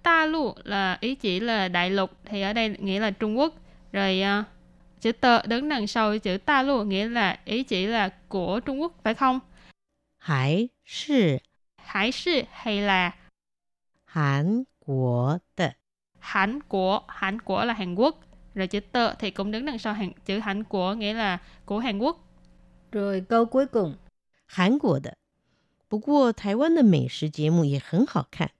[0.02, 3.54] Ta lu là ý chỉ là đại lục thì ở đây nghĩa là Trung Quốc.
[3.92, 4.44] Rồi ờ,
[5.00, 8.80] chữ tờ đứng đằng sau chữ ta lu nghĩa là ý chỉ là của Trung
[8.80, 9.40] Quốc phải không?
[10.22, 11.40] 还是
[11.76, 13.14] Hải sư hay là
[14.04, 15.74] 韩国的？
[16.18, 18.20] Hàn của Hàn của là Hàn Quốc.
[18.54, 21.78] Rồi chữ tờ thì cũng đứng đằng sau Hàn, chữ Hàn của nghĩa là của
[21.78, 22.24] Hàn Quốc.
[22.92, 23.96] rồi câu cuối cùng
[24.46, 25.16] 韩国的。
[25.88, 28.50] 不过台湾的美食节目也很好看。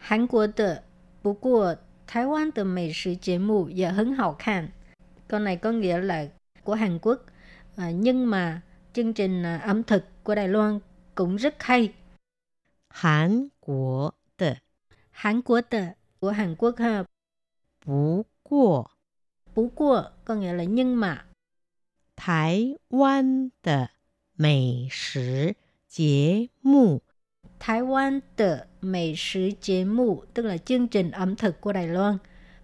[0.00, 0.84] Hàn Quốc的
[1.22, 1.76] 不过
[2.06, 4.68] 台湾的美食节目也很好看
[5.28, 6.26] câu này có nghĩa là
[6.64, 7.20] của Hàn Quốc
[7.76, 8.60] à, nhưng mà
[8.92, 10.78] chương trình à, ẩm thực của Đài Loan
[11.17, 11.93] cũng rất hay.
[12.89, 14.11] Hàn Quốc.
[15.11, 15.93] Hàn Quốc de.
[16.19, 17.03] Của Hàn Quốc ha.
[17.85, 18.83] Bú qua.
[19.55, 21.25] Bú qua có nghĩa là nhưng mà.
[22.15, 23.87] Thái Văn de.
[24.37, 25.51] Mỹ sử
[25.89, 27.01] Chế mù.
[27.59, 28.65] Thái Văn de.
[28.81, 30.23] Mỹ sử Chế mù.
[30.33, 32.17] Tức là chương trình ẩm thực của Đài Loan.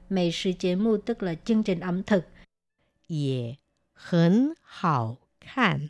[0.09, 2.25] Mỹ sử Chế mù tức là chương trình ẩm thực.
[3.07, 3.55] Ye.
[3.93, 5.87] Hẳn hào khăn.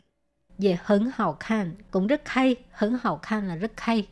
[0.58, 2.56] Về hứng hào khan cũng rất hay.
[2.72, 4.06] Hứng hào khan là rất hay.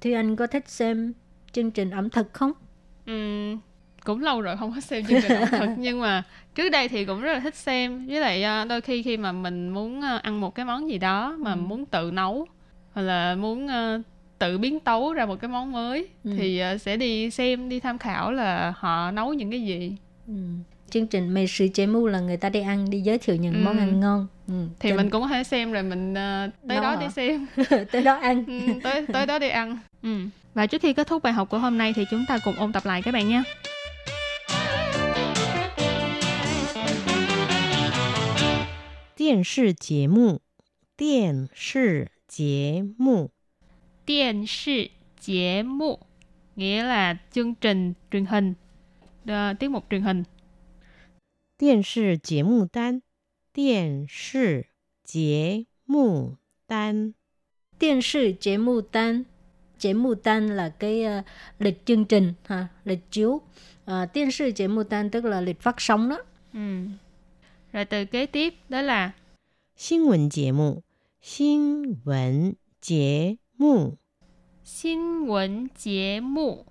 [0.00, 1.12] Thùy Anh có thích xem
[1.52, 2.52] chương trình ẩm thực không?
[3.06, 3.58] Ừm,
[4.04, 6.22] cũng lâu rồi không có xem chương trình ẩm thực nhưng mà
[6.54, 9.32] trước đây thì cũng rất là thích xem với lại à, đôi khi khi mà
[9.32, 12.46] mình muốn à, ăn một cái món gì đó mà muốn tự nấu
[12.92, 13.98] hoặc là muốn à,
[14.38, 16.30] tự biến tấu ra một cái món mới Ừ.
[16.38, 20.34] thì sẽ đi xem đi tham khảo là họ nấu những cái gì Ừ
[20.90, 23.54] chương trình mày sự chế mu là người ta đi ăn đi giới thiệu những
[23.54, 23.60] ừ.
[23.64, 24.26] món ăn ngon.
[24.48, 24.54] Ừ.
[24.80, 24.96] thì Trên...
[24.96, 27.46] mình cũng có thể xem rồi mình uh, tới đó, đó đi xem.
[27.92, 28.44] Tới đó ăn.
[28.46, 29.78] Ừ, tới tới đó đi ăn.
[30.02, 30.18] Ừ.
[30.54, 32.72] và trước khi kết thúc bài học của hôm nay thì chúng ta cùng ôn
[32.72, 33.42] tập lại các bạn nhé.
[39.18, 40.38] Điện sư chế mu.
[40.98, 43.28] Điện sư chế mu.
[44.06, 44.84] Điện sư
[45.20, 45.98] chế mu
[46.56, 48.54] nghĩa là chương trình truyền hình.
[49.26, 50.24] Ờ, tiết mục truyền hình.
[51.59, 53.01] 电视节目单，
[53.53, 54.67] 电视
[55.03, 57.13] 节目单，
[57.79, 59.25] Điện视节目单
[59.77, 61.21] Chế mù tan là cái ờ,
[61.59, 63.41] lịch chương trình, ha, lịch chiếu.
[63.85, 66.17] Uh, điện视节目单 tức là lịch phát sóng đó.
[66.53, 66.87] ừ.
[67.73, 69.11] rồi từ kế tiếp đó là
[69.75, 70.81] 新闻节目，
[71.21, 73.97] 新闻节目，
[74.63, 76.65] 新闻节目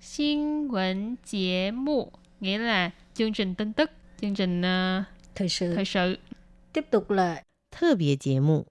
[0.00, 5.74] 新闻节目 nghĩa là chương trình tin tức chương trình ờ, Thời sự.
[5.74, 6.16] thời sự
[6.72, 8.66] Tiếp tục là 特别节目，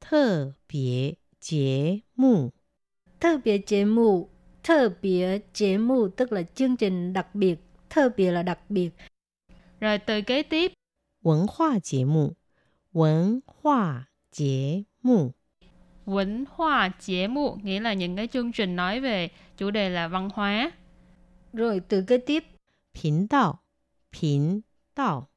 [0.00, 2.52] 特别节目，
[3.20, 4.28] 特别节目
[4.62, 7.58] 特别节目 tức là chương trình đặc biệt.
[7.90, 8.90] 特biệt là đặc biệt.
[9.80, 10.72] rồi từ kế tiếp
[11.22, 12.36] 文化节目，
[12.92, 15.32] 文化节目，
[16.04, 20.72] 文化节目 nghĩa là những cái chương trình nói về chủ đề là văn hóa
[21.52, 22.44] Rồi từ kế tiếp
[22.94, 23.62] 频道，
[24.10, 24.62] 频
[24.96, 25.28] 道，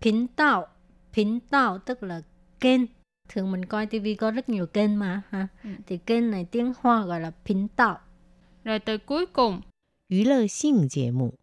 [0.00, 0.66] 频đạo.
[1.12, 2.22] 频đạo tức là
[2.60, 2.80] kênh.
[3.28, 5.48] Thường mình coi tivi có rất nhiều kênh mà ha.
[5.64, 5.70] Ừ.
[5.86, 7.96] Thì kênh này tiếng Hoa gọi là频道.
[8.64, 9.60] rồi từ cuối cùng
[10.08, 11.34] 娱乐性节目，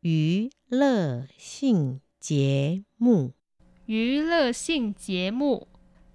[0.00, 3.32] 娱乐性节目，
[3.86, 5.66] 娱乐性节目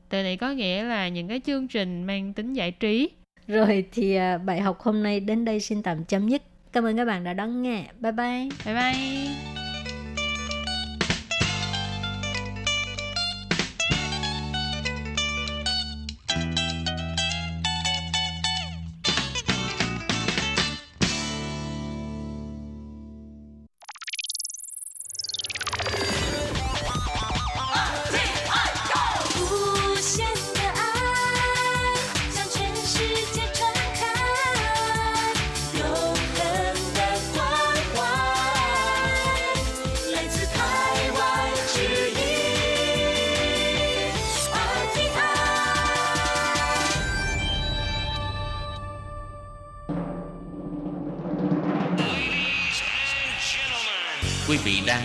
[0.10, 3.10] từ này có nghĩa là những cái chương trình mang tính giải trí
[3.48, 6.42] Rồi thì à, bài học hôm nay đến đây xin tạm chấm dứt.
[6.72, 7.92] Cảm ơn các bạn đã đón nghe.
[8.00, 8.50] Bye bye.
[8.66, 9.63] bye bye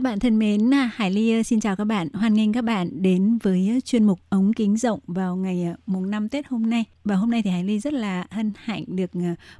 [0.00, 2.08] Các bạn thân mến, à, Hải Ly à, xin chào các bạn.
[2.12, 6.10] Hoan nghênh các bạn đến với à, chuyên mục ống kính rộng vào ngày mùng
[6.10, 6.84] 5 Tết hôm nay.
[7.04, 9.10] Và hôm nay thì Hải Ly rất là hân hạnh được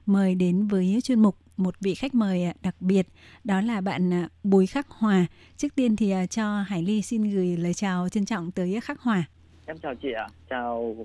[0.07, 3.07] mời đến với chuyên mục một vị khách mời đặc biệt,
[3.44, 5.26] đó là bạn Bùi Khắc Hòa.
[5.57, 9.24] Trước tiên thì cho Hải Ly xin gửi lời chào trân trọng tới Khắc Hòa.
[9.66, 10.96] Em chào chị ạ, chào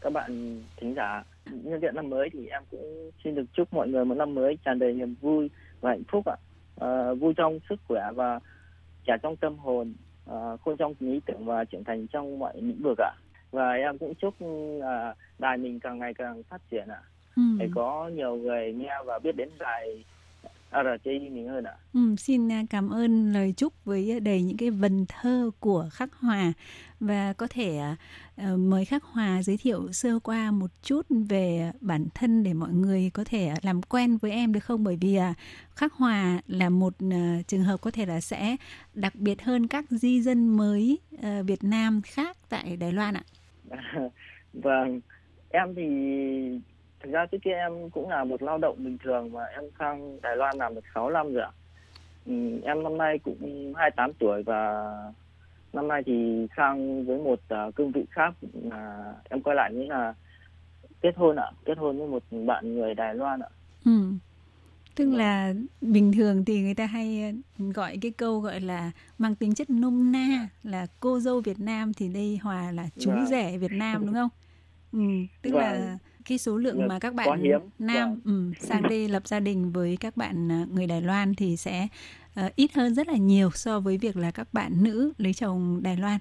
[0.00, 1.24] các bạn thính giả.
[1.50, 4.58] Nhân tiện năm mới thì em cũng xin được chúc mọi người một năm mới
[4.64, 5.50] tràn đầy niềm vui
[5.80, 6.36] và hạnh phúc ạ.
[6.80, 8.40] À, vui trong sức khỏe và
[9.04, 9.94] trẻ trong tâm hồn,
[10.30, 13.12] uh, khôn trong lý tưởng và trưởng thành trong mọi lĩnh vực ạ.
[13.50, 14.82] Và em cũng chúc uh,
[15.38, 17.02] đài mình càng ngày càng phát triển ạ.
[17.36, 17.42] Ừ.
[17.58, 20.04] Để có nhiều người nghe và biết đến đài
[20.72, 21.74] RTI mình hơn ạ.
[21.94, 26.14] Ừ, xin à, cảm ơn lời chúc với đầy những cái vần thơ của Khắc
[26.14, 26.52] Hòa
[27.00, 27.80] và có thể
[28.48, 32.72] mới mời Khắc Hòa giới thiệu sơ qua một chút về bản thân để mọi
[32.72, 34.84] người có thể làm quen với em được không?
[34.84, 35.34] Bởi vì à,
[35.76, 38.56] Khắc Hòa là một ờ, trường hợp có thể là sẽ
[38.94, 43.22] đặc biệt hơn các di dân mới ờ, Việt Nam khác tại Đài Loan ạ.
[44.52, 45.00] vâng,
[45.48, 45.84] em thì
[47.00, 50.20] thực ra trước kia em cũng là một lao động bình thường mà em sang
[50.22, 51.50] Đài Loan làm được 6 năm rồi ạ.
[52.26, 54.84] Ừ, em năm nay cũng 28 tuổi và
[55.72, 59.88] năm nay thì sang với một uh, cương vị khác là em quay lại nghĩa
[59.88, 60.14] là
[61.00, 63.48] kết hôn ạ, kết hôn với một bạn người Đài Loan ạ.
[63.84, 64.12] Ừ.
[64.94, 65.16] Tức vâng.
[65.16, 69.70] là bình thường thì người ta hay gọi cái câu gọi là mang tính chất
[69.70, 73.26] nôm na là cô dâu Việt Nam thì đây Hòa là chú vâng.
[73.26, 74.28] rể Việt Nam đúng không?
[74.92, 74.98] Ừ,
[75.42, 75.60] tức vâng.
[75.60, 77.42] là cái số lượng mà các bạn
[77.78, 78.20] nam vâng.
[78.24, 81.88] um, sang đây lập gia đình với các bạn à, người Đài Loan thì sẽ
[82.40, 85.80] uh, ít hơn rất là nhiều so với việc là các bạn nữ lấy chồng
[85.82, 86.18] Đài Loan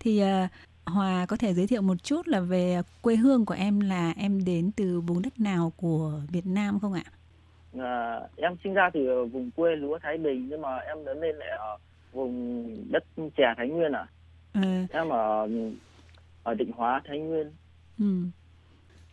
[0.00, 0.50] thì uh,
[0.86, 4.44] Hòa có thể giới thiệu một chút là về quê hương của em là em
[4.44, 7.04] đến từ vùng đất nào của Việt Nam không ạ?
[7.78, 11.36] À, em sinh ra từ vùng quê lúa Thái Bình nhưng mà em lớn lên
[11.36, 11.76] lại ở
[12.12, 14.06] vùng đất chè Thái Nguyên ạ.
[14.52, 14.86] À.
[14.90, 15.48] Em ở
[16.42, 17.46] ở Định Hóa Thái Nguyên.
[17.98, 18.22] Ừ.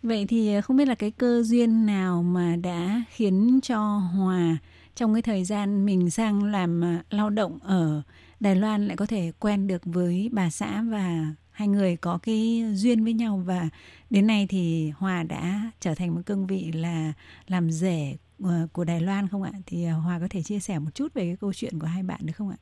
[0.03, 4.57] Vậy thì không biết là cái cơ duyên nào mà đã khiến cho Hòa
[4.99, 8.01] trong cái thời gian mình sang làm à, lao động ở
[8.39, 12.63] Đài Loan lại có thể quen được với bà xã và hai người có cái
[12.73, 13.69] duyên với nhau và
[14.09, 17.13] đến nay thì Hòa đã trở thành một cương vị là
[17.47, 19.51] làm rể à, của Đài Loan không ạ?
[19.65, 22.03] Thì à, Hòa có thể chia sẻ một chút về cái câu chuyện của hai
[22.03, 22.57] bạn được không ạ?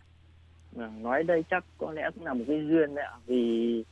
[0.71, 3.17] Dạ, nói đây chắc có lẽ cũng là một cái duyên đấy ạ.
[3.25, 3.83] Vì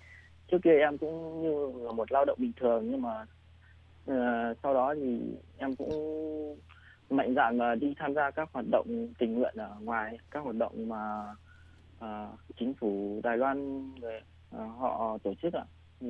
[0.51, 3.21] trước kia em cũng như là một lao động bình thường nhưng mà
[4.11, 5.19] uh, sau đó thì
[5.57, 5.89] em cũng
[7.09, 10.55] mạnh dạn mà đi tham gia các hoạt động tình nguyện ở ngoài các hoạt
[10.55, 11.35] động mà
[11.97, 14.21] uh, chính phủ Đài Loan người
[14.55, 15.65] uh, họ tổ chức ạ.
[15.99, 16.07] Thì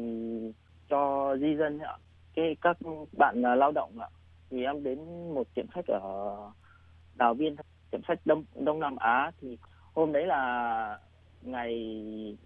[0.89, 1.97] cho di dân ạ
[2.35, 2.77] cái các
[3.17, 4.07] bạn uh, lao động ạ
[4.49, 4.99] thì em đến
[5.33, 6.01] một tiệm khách ở
[7.15, 7.55] đào viên
[7.91, 9.31] tiệm khách đông đông nam á.
[9.41, 9.57] Thì
[9.93, 10.99] hôm đấy là
[11.41, 11.73] ngày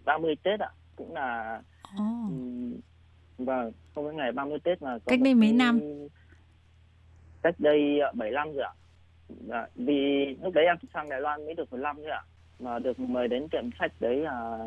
[0.05, 1.61] 30 tết ạ cũng là
[2.01, 2.31] oh.
[3.37, 5.79] vâng không có ngày 30 tết mà cách đây mấy năm
[7.43, 8.73] cách đây 75 ờ, rồi ạ
[9.49, 12.21] à, vì lúc đấy em sang Đài Loan mới được 15 thôi ạ
[12.59, 14.59] mà được mời đến tiệm sách đấy là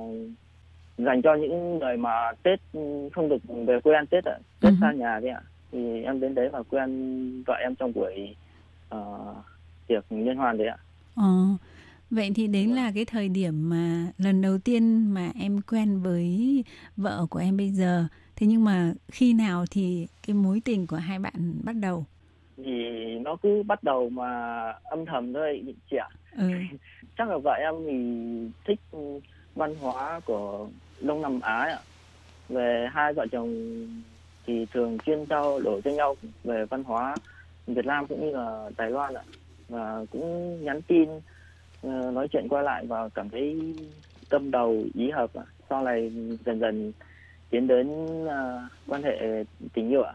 [0.98, 2.60] dành cho những người mà Tết
[3.12, 4.80] không được về quê ăn Tết ạ Tết uh-huh.
[4.80, 5.42] xa nhà đấy ạ
[5.72, 8.36] thì em đến đấy và quen vợ em trong buổi
[8.94, 9.36] uh,
[9.86, 10.78] tiệc liên hoan đấy ạ
[11.20, 11.60] uh.
[12.12, 16.64] Vậy thì đến là cái thời điểm mà lần đầu tiên mà em quen với
[16.96, 18.06] vợ của em bây giờ.
[18.36, 22.06] Thế nhưng mà khi nào thì cái mối tình của hai bạn bắt đầu?
[22.56, 22.72] Thì
[23.18, 24.28] nó cứ bắt đầu mà
[24.84, 26.08] âm thầm thôi chị ạ.
[26.38, 26.44] Ừ.
[27.16, 27.96] Chắc là vợ em thì
[28.68, 28.80] thích
[29.54, 30.68] văn hóa của
[31.00, 31.80] Đông Nam Á ạ.
[32.48, 33.54] Về hai vợ chồng
[34.46, 37.18] thì thường chuyên trao đổi cho nhau về văn hóa
[37.66, 39.24] Việt Nam cũng như là Đài Loan ạ.
[39.68, 41.08] Và cũng nhắn tin
[41.82, 43.74] Ờ, nói chuyện qua lại và cảm thấy
[44.28, 45.30] tâm đầu ý hợp
[45.70, 46.10] sau này
[46.46, 46.92] dần dần
[47.50, 47.88] tiến đến
[48.24, 48.30] uh,
[48.86, 50.14] quan hệ tình yêu ạ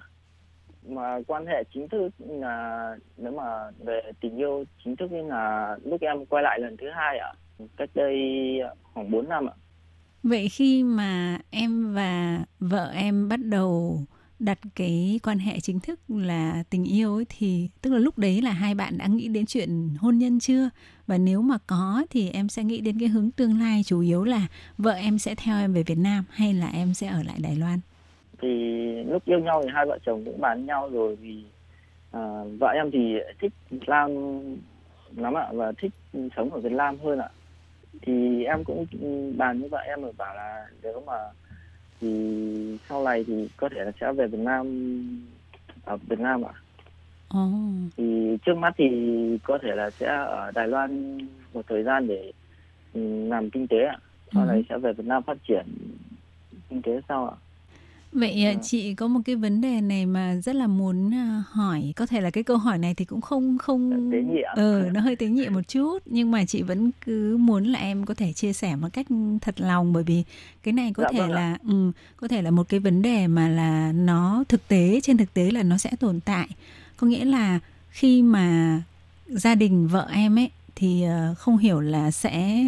[0.89, 6.01] mà quan hệ chính thức là nếu mà về tình yêu chính thức là lúc
[6.01, 7.33] em quay lại lần thứ hai ạ.
[7.77, 8.15] Cách đây
[8.93, 9.55] khoảng 4 năm ạ.
[10.23, 13.99] Vậy khi mà em và vợ em bắt đầu
[14.39, 18.41] đặt cái quan hệ chính thức là tình yêu ấy thì, tức là lúc đấy
[18.41, 20.69] là hai bạn đã nghĩ đến chuyện hôn nhân chưa?
[21.07, 24.23] Và nếu mà có thì em sẽ nghĩ đến cái hướng tương lai chủ yếu
[24.23, 27.39] là vợ em sẽ theo em về Việt Nam hay là em sẽ ở lại
[27.41, 27.79] Đài Loan?
[28.41, 28.47] Thì
[29.03, 31.43] lúc yêu nhau thì hai vợ chồng cũng bàn nhau rồi vì
[32.11, 34.11] à, vợ em thì thích Việt Nam
[35.15, 35.91] lắm ạ và thích
[36.35, 37.29] sống ở Việt Nam hơn ạ
[38.01, 38.85] thì em cũng
[39.37, 41.13] bàn với vợ em rồi bảo là nếu mà
[42.01, 42.07] thì
[42.89, 44.67] sau này thì có thể là sẽ về Việt Nam
[45.83, 46.53] ở Việt Nam ạ.
[47.29, 47.49] Ồ.
[47.97, 48.85] Thì trước mắt thì
[49.43, 51.17] có thể là sẽ ở Đài Loan
[51.53, 52.31] một thời gian để
[52.93, 53.97] ừ, làm kinh tế ạ.
[54.33, 54.47] Sau Ừ.
[54.47, 55.65] này sẽ về Việt Nam phát triển
[56.69, 57.35] kinh tế sau ạ.
[58.11, 58.59] Vậy à, Dạ.
[58.63, 62.21] chị có một cái vấn đề này mà rất là muốn à, hỏi, có thể
[62.21, 65.27] là cái câu hỏi này thì cũng không không Tế nhị ờ nó hơi tế
[65.27, 68.75] nhị một chút nhưng mà chị vẫn cứ muốn là em có thể chia sẻ
[68.75, 69.07] một cách
[69.41, 70.23] thật lòng bởi vì
[70.63, 71.35] cái này có Dạ thể vâng ạ.
[71.35, 75.17] là ừ, có thể là một cái vấn đề mà là nó thực tế trên
[75.17, 76.47] thực tế là nó sẽ tồn tại.
[76.97, 78.81] Có nghĩa là khi mà
[79.27, 82.63] gia đình vợ em ấy thì ờ, không hiểu là sẽ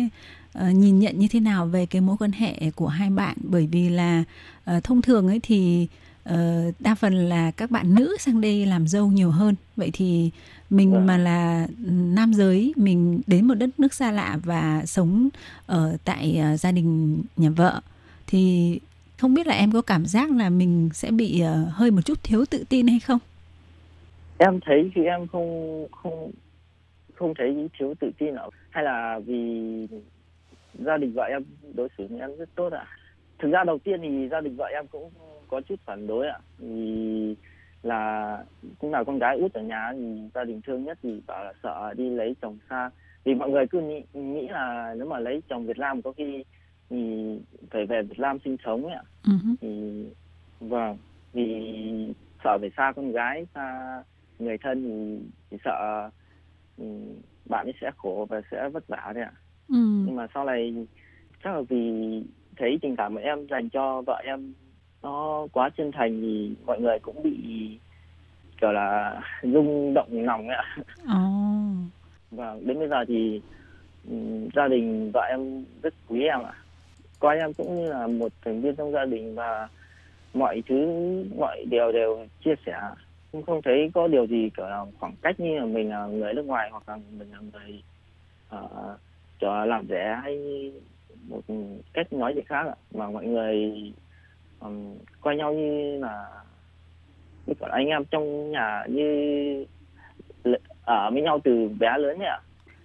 [0.60, 3.68] ờ, nhìn nhận như thế nào về cái mối quan hệ của hai bạn bởi
[3.72, 4.24] vì là
[4.66, 5.88] ờ, thông thường ấy thì
[6.24, 10.32] ờ, đa phần là các bạn nữ sang đây làm dâu nhiều hơn vậy thì
[10.70, 11.07] mình Vâng.
[11.07, 15.30] mà là nam giới mình đến một đất nước xa lạ và sống
[15.66, 17.82] ở tại ờ, gia đình nhà vợ
[18.28, 18.80] thì
[19.18, 22.24] không biết là em có cảm giác là mình sẽ bị ờ, hơi một chút
[22.24, 23.20] thiếu tự tin hay không
[24.38, 26.32] Em thấy thì em không không
[27.16, 28.43] không thấy thiếu tự tin ạ.
[28.70, 29.41] Hay là vì
[30.74, 31.43] gia đình vợ em
[31.74, 32.86] đối xử với em rất tốt ạ.
[33.39, 35.11] Thực ra đầu tiên thì gia đình vợ em cũng
[35.47, 36.39] có chút phản đối ạ.
[36.57, 37.36] Vì
[37.84, 38.38] là
[38.80, 41.53] cũng là con gái út ở nhà thì gia đình thương nhất thì bảo là
[41.63, 42.89] sợ đi lấy chồng xa
[43.24, 46.43] vì mọi người cứ nghĩ, nghĩ là nếu mà lấy chồng Việt Nam có khi
[46.89, 47.39] thì
[47.72, 49.55] phải về Việt Nam sinh sống ấy ạ hứ.
[49.61, 50.05] thì
[50.59, 50.97] vâng
[51.34, 52.13] vì
[52.43, 54.03] sợ phải xa con gái xa
[54.39, 56.09] người thân thì, thì sợ
[56.78, 56.86] ừ,
[57.45, 59.32] bạn ấy sẽ khổ và sẽ vất vả đấy ạ
[59.70, 59.76] ừ.
[60.05, 60.74] nhưng mà sau này
[61.43, 61.91] chắc là vì
[62.57, 64.53] thấy tình cảm của em dành cho vợ em
[65.03, 67.38] nó quá chân thành thì mọi người cũng bị
[68.61, 70.76] kiểu là rung động lòng ấy ạ
[71.07, 71.20] Ồ.
[72.32, 73.41] và đến bây giờ thì
[74.09, 76.53] ừm, gia đình vợ em rất quý em ạ
[77.20, 79.67] coi em cũng như là một thành viên trong gia đình và
[80.34, 80.86] mọi thứ
[81.38, 82.80] mọi điều đều chia sẻ
[83.32, 86.34] cũng không thấy có điều gì kiểu là khoảng cách như là mình là người
[86.34, 87.82] nước ngoài hoặc là mình là người
[88.55, 88.99] uh,
[89.48, 90.38] là làm rẻ hay
[91.28, 91.42] một
[91.94, 92.76] cách nói gì khác ạ.
[92.94, 93.56] Mà mọi người
[94.60, 96.26] ừm, coi nhau như là
[97.46, 99.06] như là anh em trong nhà như
[100.82, 102.40] ở với nhau từ bé lớn ạ.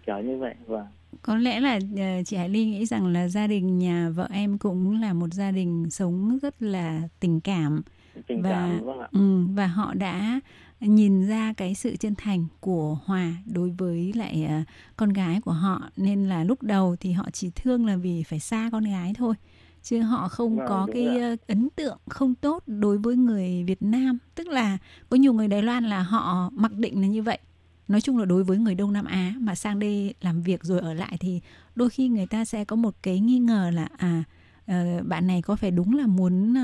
[0.06, 0.86] Kiểu như vậy và
[1.22, 4.58] Có lẽ là ờ, chị Hải Ly nghĩ rằng là gia đình nhà vợ em
[4.58, 7.82] cũng là một gia đình sống rất là tình cảm.
[8.26, 9.08] Tình Và- cảm vâng ạ.
[9.12, 10.40] ừ, và họ đã
[10.86, 14.62] nhìn ra cái sự chân thành của Hòa đối với lại ờ,
[14.96, 15.90] con gái của họ.
[15.96, 19.34] Nên là lúc đầu thì họ chỉ thương là vì phải xa con gái thôi
[19.82, 23.64] chứ họ không Vâng, có cái rồi ờ, ấn tượng không tốt đối với người
[23.64, 24.18] Việt Nam.
[24.34, 24.78] Tức là
[25.08, 27.38] có nhiều người Đài Loan là họ mặc định là như vậy.
[27.88, 30.80] Nói chung là đối với người Đông Nam Á mà sang đây làm việc rồi
[30.80, 31.40] ở lại thì
[31.74, 34.24] đôi khi người ta sẽ có một cái nghi ngờ là à
[34.66, 36.54] ờ, bạn này có phải đúng là muốn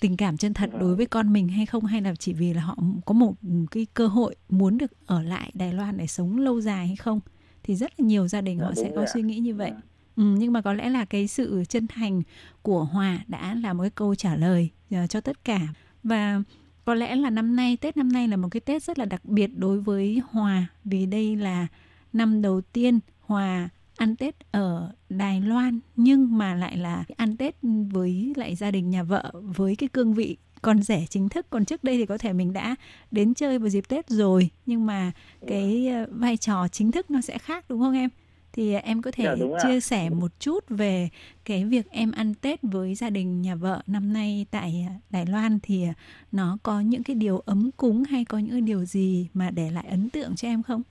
[0.00, 1.84] tình cảm chân thật đối với con mình hay không?
[1.84, 3.34] Hay là chỉ vì là họ có một
[3.70, 7.20] cái cơ hội muốn được ở lại Đài Loan để sống lâu dài hay không?
[7.62, 9.70] Thì rất là nhiều gia đình Dạ, họ sẽ có suy nghĩ như vậy.
[9.74, 9.80] Dạ.
[10.16, 12.22] ừ, nhưng mà có lẽ là cái sự chân thành
[12.62, 15.60] của Hòa đã là một cái câu trả lời ờ, cho tất cả.
[16.02, 16.42] Và
[16.84, 19.24] có lẽ là năm nay Tết năm nay là một cái Tết rất là đặc
[19.24, 21.66] biệt đối với Hòa vì đây là
[22.12, 27.56] năm đầu tiên Hòa ăn Tết ở Đài Loan nhưng mà lại là ăn Tết
[27.92, 31.64] với lại gia đình nhà vợ với cái cương vị con rể chính thức còn
[31.64, 32.76] trước đây thì có thể mình đã
[33.10, 35.12] đến chơi vào dịp Tết rồi nhưng mà
[35.46, 38.10] cái ờ, vai trò chính thức nó sẽ khác đúng không em?
[38.52, 41.08] Thì em có thể Dạ, chia sẻ một chút về
[41.44, 45.26] cái việc em ăn Tết với gia đình nhà vợ năm nay tại ờ, Đài
[45.26, 45.84] Loan thì
[46.32, 49.86] nó có những cái điều ấm cúng hay có những điều gì mà để lại
[49.90, 50.82] ấn tượng cho em không?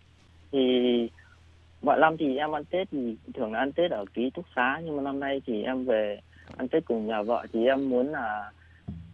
[0.51, 0.59] thì
[1.83, 4.81] mọi năm thì em ăn tết thì thường là ăn tết ở ký túc xá
[4.83, 6.19] nhưng mà năm nay thì em về
[6.57, 8.51] ăn tết cùng nhà vợ thì em muốn là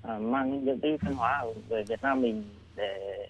[0.02, 2.44] à, mang những cái văn hóa về Việt Nam mình
[2.76, 3.28] để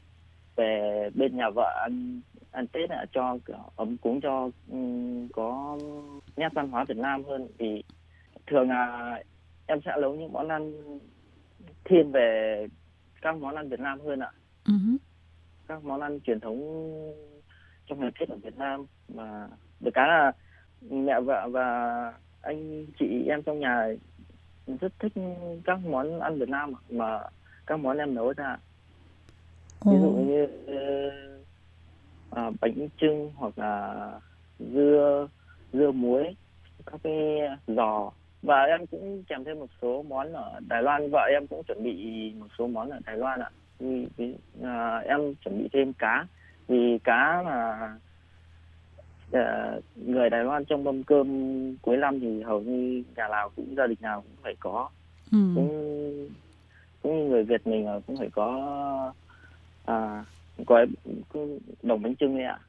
[0.56, 2.22] về bên nhà vợ ăn
[2.52, 3.38] ăn tết là cho
[3.76, 5.78] ấm cúng cho ừm, có
[6.38, 7.84] nét văn hóa Việt Nam hơn vì
[8.48, 9.24] thường là
[9.66, 10.74] em sẽ nấu những món ăn
[11.86, 12.68] thiên về
[13.22, 14.32] các món ăn Việt Nam hơn ạ
[14.66, 14.98] hứ.
[15.68, 16.60] các món ăn truyền thống
[17.90, 18.86] trong ngày Tết ở Việt Nam
[19.16, 19.48] mà
[19.80, 20.32] được cái là
[20.90, 23.88] mẹ vợ và anh chị em trong nhà
[24.82, 25.14] rất thích
[25.66, 27.20] các món ăn Việt Nam mà
[27.68, 28.58] các món em nấu ra.
[29.86, 30.48] Ví dụ như
[32.32, 34.12] à, bánh trưng hoặc là
[34.60, 35.28] dưa
[35.74, 36.36] dưa muối
[36.86, 38.12] các cái giò.
[38.42, 41.10] Và em cũng kèm thêm một số món ở Đài Loan.
[41.12, 43.50] Vợ em cũng chuẩn bị một số món ở Đài Loan ạ.
[43.80, 46.26] Vì, vì à, em chuẩn bị thêm cá
[46.70, 47.92] vì cá là
[49.32, 51.28] à, người Đài Loan trong mâm cơm
[51.82, 54.90] cuối năm thì hầu như nhà nào cũng gia đình nào cũng phải có.
[55.32, 55.38] Ừ.
[55.56, 56.30] cũng
[57.02, 59.14] cũng như người Việt mình cũng phải có
[59.86, 60.26] à,
[60.68, 60.86] gói
[61.84, 62.60] đồng bánh trưng ấy ạ.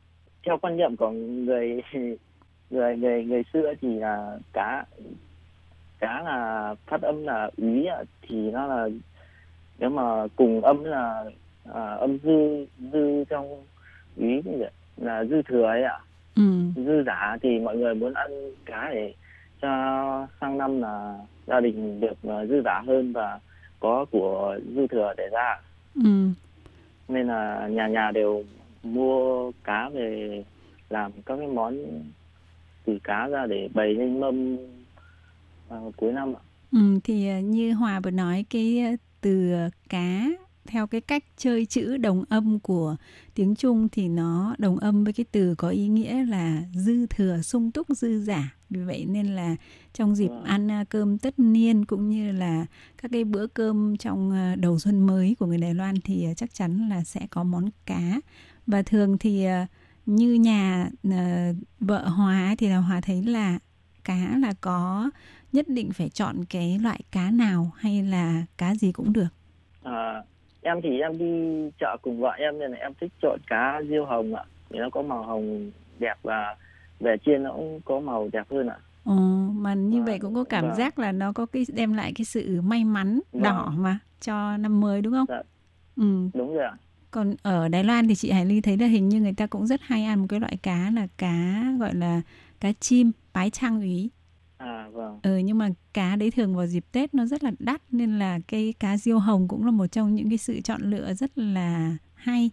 [0.46, 1.82] Theo quan niệm của người
[2.70, 4.84] người người người xưa thì là cá
[5.98, 7.86] cá là phát âm là úy
[8.22, 8.88] thì nó là
[9.78, 11.24] nếu mà cùng âm là
[11.74, 13.64] à, âm dư dư trong
[14.16, 14.42] úy
[14.96, 15.98] là dư thừa ấy ạ
[16.34, 16.42] ừ.
[16.76, 18.30] dư giả thì mọi người muốn ăn
[18.64, 19.14] cá để
[19.62, 19.68] cho
[20.40, 23.40] sang năm là gia đình được à, dư giả hơn và
[23.80, 25.60] có của dư thừa để ra
[25.94, 26.28] Ừ.
[27.08, 28.44] nên là nhà nhà đều
[28.82, 30.44] mua cá về
[30.90, 31.76] làm các cái món
[32.84, 34.56] từ cá ra để bày lên mâm
[35.74, 36.42] uh, cuối năm ạ.
[36.72, 39.52] Ừ, thì à, như Hòa vừa nói cái à, từ
[39.88, 40.24] cá
[40.70, 42.96] theo cái cách chơi chữ đồng âm của
[43.34, 47.42] tiếng Trung thì nó đồng âm với cái từ có ý nghĩa là dư thừa
[47.42, 48.54] sung túc dư giả.
[48.70, 49.56] Vì vậy nên là
[49.92, 50.44] trong dịp Vâng.
[50.44, 52.66] ăn à, cơm tất niên cũng như là
[53.02, 56.34] các cái bữa cơm trong à, đầu xuân mới của người Đài Loan thì à,
[56.34, 58.20] chắc chắn là sẽ có món cá.
[58.66, 59.46] Và thường thì
[60.06, 60.90] như nhà
[61.80, 63.58] vợ Hòa thì là Hòa thấy là
[64.04, 65.10] cá là có
[65.52, 69.28] nhất định phải chọn cái loại cá nào hay là cá gì cũng được.
[69.82, 70.22] À,
[70.62, 74.04] em thì em đi chợ cùng vợ em nên là em thích chọn cá diêu
[74.06, 74.44] hồng ạ.
[74.70, 76.56] Vì nó có màu hồng đẹp và
[77.00, 78.76] về chiên nó cũng có màu đẹp hơn ạ.
[79.04, 79.14] Ồ,
[79.52, 80.74] mà như Vâng, vậy cũng có cảm vâng.
[80.74, 83.42] giác là nó có cái đem lại cái sự may mắn Vâng.
[83.42, 85.26] đỏ mà cho năm mới đúng không?
[85.28, 85.42] Dạ.
[85.96, 86.28] Ừ.
[86.34, 86.72] Đúng rồi ạ.
[87.10, 89.66] Còn ở Đài Loan thì chị Hải Ly thấy là hình như người ta cũng
[89.66, 92.22] rất hay ăn một cái loại cá là cá gọi là
[92.60, 94.10] cá chim bái trang úy.
[94.60, 95.20] À vâng.
[95.22, 98.40] Ừ, nhưng mà cá đấy thường vào dịp Tết nó rất là đắt nên là
[98.48, 101.96] cái cá diêu hồng cũng là một trong những cái sự chọn lựa rất là
[102.14, 102.50] hay.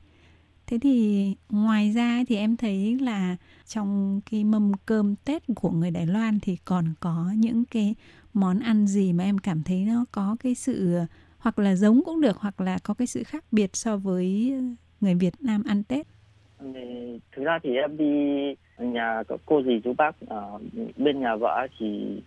[0.68, 3.38] Thế thì ngoài ra thì em thấy là
[3.68, 7.96] trong cái mâm cơm Tết của người Đài Loan thì còn có những cái
[8.34, 11.00] món ăn gì mà em cảm thấy nó có cái sự
[11.38, 14.54] hoặc là giống cũng được hoặc là có cái sự khác biệt so với
[15.02, 16.08] người Việt Nam ăn Tết.
[17.32, 18.06] Thực ra thì em đi
[18.78, 20.60] nhà cô dì chú bác ở
[20.98, 22.22] bên nhà vợ thì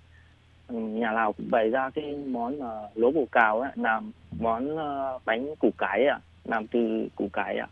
[0.68, 4.76] ừ, nhà nào cũng bày ra cái món mà lố bồ cào ấy, làm món
[4.76, 7.68] ờ, bánh củ cải ạ, làm từ củ cải ạ.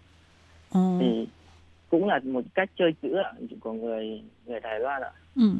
[0.70, 1.28] Ồ, Thì
[1.90, 5.10] cũng là một cách chơi chữ ạ của người người Đài Loan ạ.
[5.36, 5.50] ừ.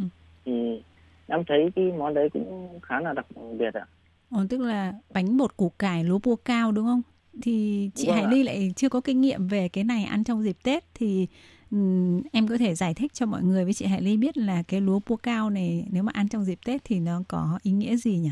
[0.45, 0.83] Thì
[1.27, 3.27] em thấy cái món đấy cũng khá là đặc
[3.59, 3.87] biệt ạ.
[4.31, 7.03] Ồ, tức là bánh bột củ cải lúa bua cao đúng không?
[7.43, 8.27] Thì chị Vâng Hải.
[8.31, 10.85] Ly lại chưa có kinh nghiệm về cái này ăn trong dịp Tết.
[10.95, 11.27] Thì
[11.71, 14.63] ừm, em có thể giải thích cho mọi người với chị Hải Ly biết là
[14.69, 17.73] cái lúa bua cao này nếu mà ăn trong dịp Tết thì nó có ý
[17.73, 18.31] nghĩa gì nhỉ?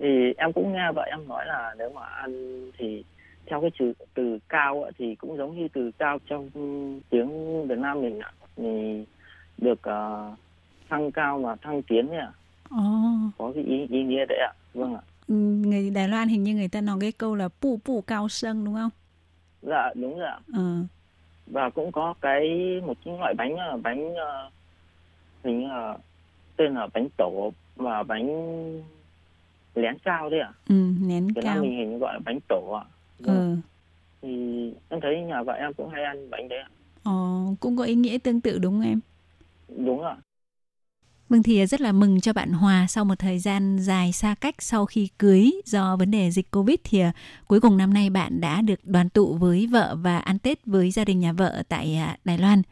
[0.00, 2.32] thì em cũng nghe vợ em nói là nếu mà ăn
[2.78, 3.04] thì
[3.46, 6.50] theo cái từ từ cao ạ, thì cũng giống như từ cao trong
[7.10, 8.20] tiếng Việt Nam mình
[8.56, 9.04] thì
[9.58, 10.32] được ờ,
[10.88, 12.32] thăng cao mà thăng tiến ấy ạ.
[12.70, 12.76] Ồ,
[13.38, 14.52] có cái ý ý nghĩa đấy ạ.
[14.74, 18.00] Vâng ạ người Đài Loan hình như người ta nói cái câu là pu pu
[18.02, 18.90] cao sân đúng không?
[19.62, 20.86] dạ đúng rồi Ờ,
[21.46, 22.40] và cũng có cái
[22.86, 24.50] một cái loại bánh là bánh ờ,
[25.44, 25.68] hình
[26.56, 28.26] tên là bánh tổ và bánh
[29.74, 31.62] lén cao đấy ạ ừ, nén Việt Nam cao.
[31.62, 32.84] mình hình như gọi là bánh tổ ạ
[33.18, 33.36] vâng.
[33.36, 33.56] Ờ,
[34.22, 34.28] thì
[34.88, 36.68] em thấy nhà vợ em cũng hay ăn bánh đấy ạ
[37.02, 37.12] ờ,
[37.60, 39.00] cũng có ý nghĩa tương tự đúng không em?
[39.86, 40.16] đúng ạ
[41.28, 44.54] Vâng thì rất là mừng cho bạn Hòa sau một thời gian dài xa cách
[44.58, 47.12] sau khi cưới do vấn đề dịch Covid thì à,
[47.46, 50.90] cuối cùng năm nay bạn đã được đoàn tụ với vợ và ăn Tết với
[50.90, 52.62] gia đình nhà vợ tại à, Đài Loan.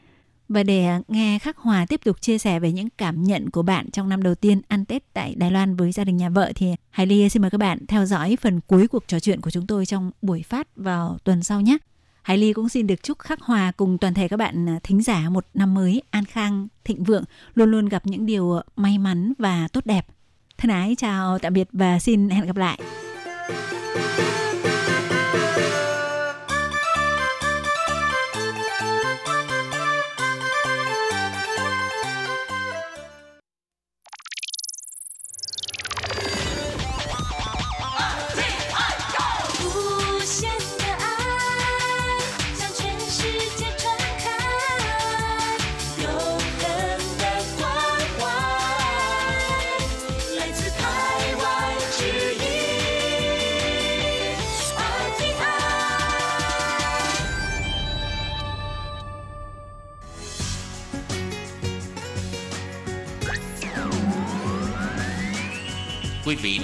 [0.49, 3.63] Và để à, nghe Khắc Hòa tiếp tục chia sẻ về những cảm nhận của
[3.63, 6.53] bạn trong năm đầu tiên ăn Tết tại Đài Loan với gia đình nhà vợ
[6.55, 9.51] thì, Hải Ly xin mời các bạn theo dõi phần cuối cuộc trò chuyện của
[9.51, 11.79] chúng tôi trong buổi phát vào tuần sau nhé.
[12.27, 15.03] Hải Ly cũng xin được chúc Khắc Hòa cùng toàn thể các bạn à, thính
[15.03, 17.25] giả một năm mới an khang, thịnh vượng,
[17.55, 20.07] luôn luôn gặp những điều may mắn và tốt đẹp.
[20.59, 22.81] Thân ái chào tạm biệt và xin hẹn gặp lại.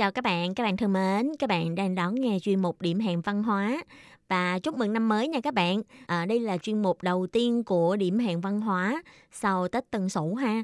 [0.00, 3.00] Chào các bạn, các bạn thân mến, các bạn đang đón nghe chuyên mục Điểm
[3.00, 3.84] hẹn văn hóa
[4.28, 5.82] và chúc mừng năm mới nha các bạn.
[6.06, 10.08] À, đây là chuyên mục đầu tiên của Điểm hẹn văn hóa sau Tết Tân
[10.08, 10.62] Sửu ha.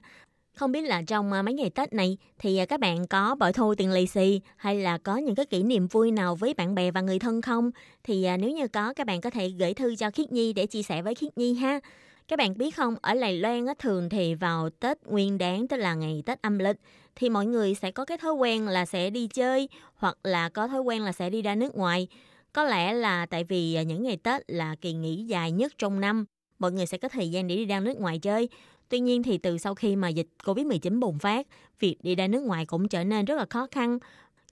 [0.54, 3.52] Không biết là trong à, mấy ngày Tết này thì à, các bạn có bội
[3.52, 6.74] thu tiền lì xì hay là có những cái kỷ niệm vui nào với bạn
[6.74, 7.70] bè và người thân không?
[8.04, 10.66] Thì à, nếu như có các bạn có thể gửi thư cho Khiết Nhi để
[10.66, 11.80] chia sẻ với Khiết Nhi ha.
[12.28, 15.76] Các bạn biết không, ở Lài Loan á, thường thì vào Tết Nguyên Đán tức
[15.76, 16.76] là ngày Tết âm lịch
[17.16, 20.68] thì mọi người sẽ có cái thói quen là sẽ đi chơi hoặc là có
[20.68, 22.08] thói quen là sẽ đi ra nước ngoài.
[22.52, 26.00] Có lẽ là tại vì à, những ngày Tết là kỳ nghỉ dài nhất trong
[26.00, 26.24] năm,
[26.58, 28.48] mọi người sẽ có thời gian để đi ra nước ngoài chơi.
[28.88, 31.46] Tuy nhiên thì từ sau khi mà dịch Covid-19 bùng phát,
[31.80, 33.98] việc đi ra nước ngoài cũng trở nên rất là khó khăn.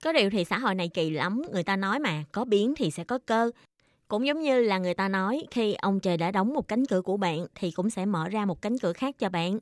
[0.03, 2.91] Có điều thì xã hội này kỳ lắm, người ta nói mà, có biến thì
[2.91, 3.51] sẽ có cơ.
[4.07, 7.01] Cũng giống như là người ta nói, khi ông trời đã đóng một cánh cửa
[7.01, 9.59] của bạn thì cũng sẽ mở ra một cánh cửa khác cho bạn.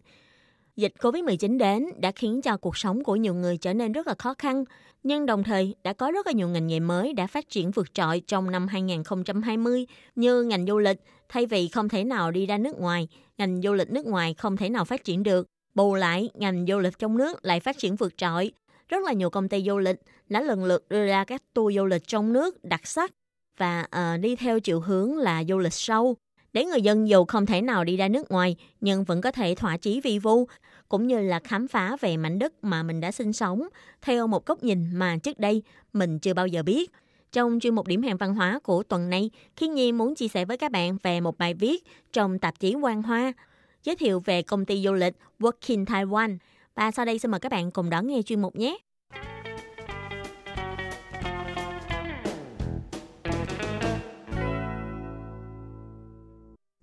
[0.76, 4.16] Dịch Covid-19 đến đã khiến cho cuộc sống của nhiều người trở nên rất là
[4.18, 4.64] khó khăn,
[5.04, 7.94] nhưng đồng thời đã có rất là nhiều ngành nghề mới đã phát triển vượt
[7.94, 10.98] trội trong năm 2020 như ngành du lịch,
[11.30, 13.08] thay vì không thể nào đi ra nước ngoài,
[13.38, 15.48] ngành du lịch nước ngoài không thể nào phát triển được.
[15.76, 18.52] Bù lại, ngành du lịch trong nước lại phát triển vượt trội.
[18.88, 19.98] Rất là nhiều công ty du lịch
[20.30, 23.12] đã lần lượt đưa ra các tour du lịch trong nước đặc sắc
[23.58, 26.16] và uh, đi theo chiều hướng là du lịch sâu
[26.54, 29.56] để người dân dù không thể nào đi ra nước ngoài nhưng vẫn có thể
[29.56, 30.48] thỏa chí vi vu
[30.90, 33.68] cũng như là khám phá về mảnh đất mà mình đã sinh sống
[34.02, 36.92] theo một góc nhìn mà trước đây mình chưa bao giờ biết.
[37.32, 40.46] Trong chuyên mục điểm hẹn văn hóa của tuần này, Khiến Nhi muốn chia sẻ
[40.46, 41.84] với các bạn về một bài viết
[42.14, 43.34] trong tạp chí Quang Hoa
[43.84, 46.38] giới thiệu về công ty du lịch Working Taiwan.
[46.76, 48.78] Và sau đây xin mời các bạn cùng đón nghe chuyên mục nhé.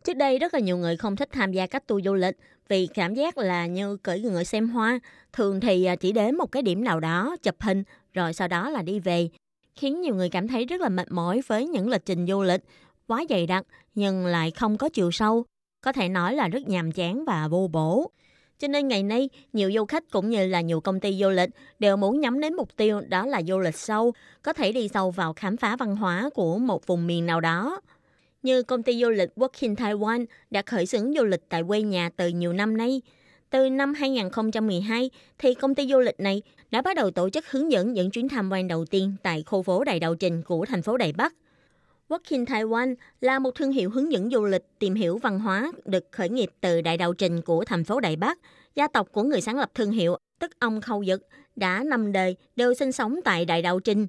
[0.05, 2.36] Trước đây rất là nhiều người không thích tham gia các tour du lịch
[2.68, 5.01] vì cảm giác là như cưỡi ngựa xem hoa.
[5.32, 7.82] Thường thì à, chỉ đến một cái điểm nào đó chụp hình
[8.12, 9.28] rồi sau đó là đi về.
[9.74, 12.61] Khiến nhiều người cảm thấy rất là mệt mỏi với những lịch trình du lịch
[13.07, 15.44] quá dày đặc nhưng lại không có chiều sâu.
[15.80, 18.11] Có thể nói là rất nhàm chán và vô bổ.
[18.59, 21.51] Cho nên ngày nay, nhiều du khách cũng như là nhiều công ty du lịch
[21.78, 25.11] đều muốn nhắm đến mục tiêu đó là du lịch sâu, có thể đi sâu
[25.11, 27.80] vào khám phá văn hóa của một vùng miền nào đó
[28.43, 32.11] như công ty du lịch Working Taiwan đã khởi xướng du lịch tại quê nhà
[32.16, 33.03] từ nhiều năm nay.
[33.51, 37.72] Từ năm 2012 thì công ty du lịch này đã bắt đầu tổ chức hướng
[37.72, 40.82] dẫn những chuyến tham quan đầu tiên tại khu phố Đại Đạo Trình của thành
[40.82, 41.34] phố Đài Bắc.
[42.09, 46.05] Working Taiwan là một thương hiệu hướng dẫn du lịch tìm hiểu văn hóa được
[46.11, 48.38] khởi nghiệp từ Đại Đạo Trình của thành phố Đài Bắc.
[48.74, 51.26] Gia tộc của người sáng lập thương hiệu, tức ông Khâu Dực,
[51.57, 54.07] đã năm đời đều sinh sống tại Đại Đạo Trình.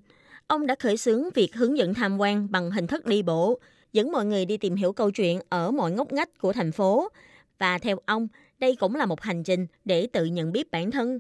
[0.47, 3.59] Ông đã khởi xướng việc hướng dẫn tham quan bằng hình thức đi bộ,
[3.93, 7.09] dẫn mọi người đi tìm hiểu câu chuyện ở mọi ngóc ngách của thành phố.
[7.57, 8.27] Và theo ông,
[8.59, 11.19] đây cũng là một hành trình để tự nhận biết bản thân.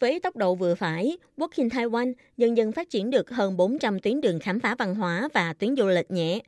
[0.00, 4.20] Với tốc độ vừa phải, Walking Taiwan dần dần phát triển được hơn 400 tuyến
[4.20, 6.40] đường khám phá văn hóa và tuyến du lịch nhẹ.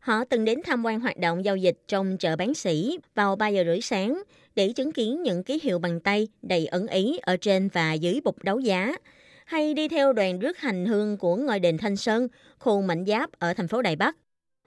[0.00, 3.48] Họ từng đến tham quan hoạt động giao dịch trong chợ bán sỉ vào 3
[3.48, 4.22] giờ rưỡi sáng
[4.54, 8.20] để chứng kiến những ký hiệu bằng tay đầy ẩn ý ở trên và dưới
[8.24, 8.96] bục đấu giá,
[9.44, 13.30] hay đi theo đoàn rước hành hương của ngôi đền Thanh Sơn, khu Mạnh Giáp
[13.38, 14.16] ở thành phố Đài Bắc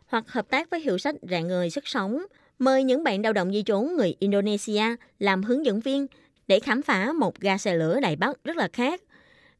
[0.07, 2.25] hoặc hợp tác với hiệu sách Rạng người sức sống,
[2.59, 4.83] mời những bạn lao động di trú người Indonesia
[5.19, 6.07] làm hướng dẫn viên
[6.47, 9.01] để khám phá một ga xe lửa Đài Bắc rất là khác.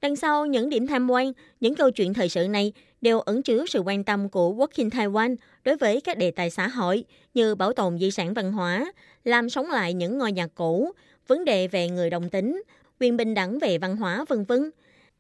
[0.02, 3.66] Đằng sau những điểm tham quan, những câu chuyện thời sự này đều ẩn chứa
[3.68, 7.74] sự quan tâm của Working Taiwan đối với các đề tài xã hội như bảo
[7.74, 8.92] tồn di sản văn hóa,
[9.24, 10.92] làm sống lại những ngôi nhà cũ,
[11.28, 12.64] vấn đề về người đồng tính,
[13.00, 14.72] quyền bình đẳng về văn hóa vân vân.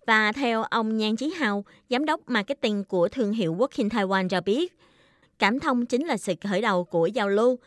[0.07, 4.41] Và theo ông Nhan Chí Hào, giám đốc marketing của thương hiệu Working Taiwan cho
[4.41, 4.73] biết,
[5.39, 7.59] Cảm thông chính là sự khởi đầu của giao lưu.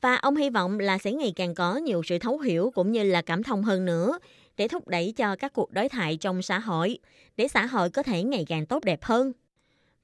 [0.00, 3.02] Và ông hy vọng là sẽ ngày càng có nhiều sự thấu hiểu cũng như
[3.02, 4.18] là cảm thông hơn nữa
[4.56, 6.98] để thúc đẩy cho các cuộc đối thoại trong xã hội,
[7.36, 9.32] để xã hội có thể ngày càng tốt đẹp hơn.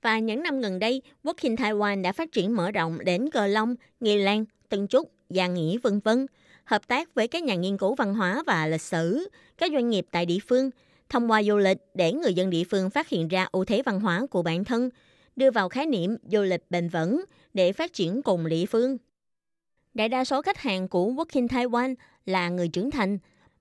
[0.03, 3.75] Và những năm gần đây, Working Taiwan đã phát triển mở rộng đến Cờ Long,
[4.01, 6.27] Nghi Lan, Tân Trúc, Gia Nghĩa, vân vân,
[6.65, 10.07] hợp tác với các nhà nghiên cứu văn hóa và lịch sử, các doanh nghiệp
[10.11, 10.71] tại địa phương,
[11.09, 14.01] thông qua du lịch để người dân địa phương phát hiện ra ưu thế văn
[14.01, 14.91] hóa của bản thân,
[15.39, 17.25] đưa vào khái niệm du lịch bền vững
[17.55, 18.99] để phát triển cùng địa phương.
[19.95, 21.95] Đại đa số khách hàng của Working Taiwan
[22.27, 23.19] là người trưởng thành.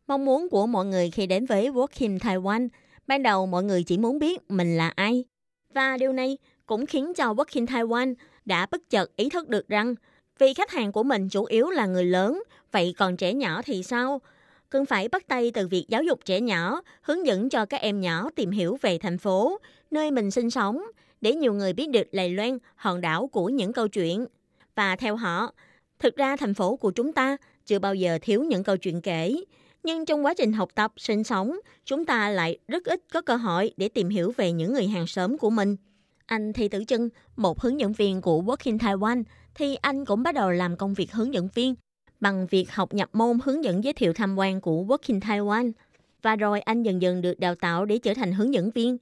[0.07, 2.67] Mong muốn của mọi người khi đến với Working Taiwan
[3.07, 5.25] Ban đầu mọi người chỉ muốn biết mình là ai.
[5.73, 8.13] Và điều này cũng khiến cho Working Taiwan
[8.45, 9.95] đã bất chợt ý thức được rằng
[10.39, 13.83] vì khách hàng của mình chủ yếu là người lớn, vậy còn trẻ nhỏ thì
[13.83, 14.21] sao?
[14.69, 18.01] Cần phải bắt tay từ việc giáo dục trẻ nhỏ, hướng dẫn cho các em
[18.01, 19.59] nhỏ tìm hiểu về thành phố,
[19.91, 20.83] nơi mình sinh sống,
[21.21, 24.25] để nhiều người biết được lầy Loan, hòn đảo của những câu chuyện.
[24.75, 25.53] Và theo họ,
[25.99, 29.35] thực ra thành phố của chúng ta chưa bao giờ thiếu những câu chuyện kể.
[29.83, 33.35] Nhưng trong quá trình học tập, sinh sống, chúng ta lại rất ít có cơ
[33.35, 35.75] hội để tìm hiểu về những người hàng xóm của mình.
[36.25, 39.23] Anh Thi Tử Trân, một hướng dẫn viên của Working Taiwan,
[39.55, 41.75] thì anh cũng bắt đầu làm công việc hướng dẫn viên
[42.19, 45.71] bằng việc học nhập môn hướng dẫn giới thiệu tham quan của Working Taiwan.
[46.21, 48.97] Và rồi anh dần dần được đào tạo để trở thành hướng dẫn viên.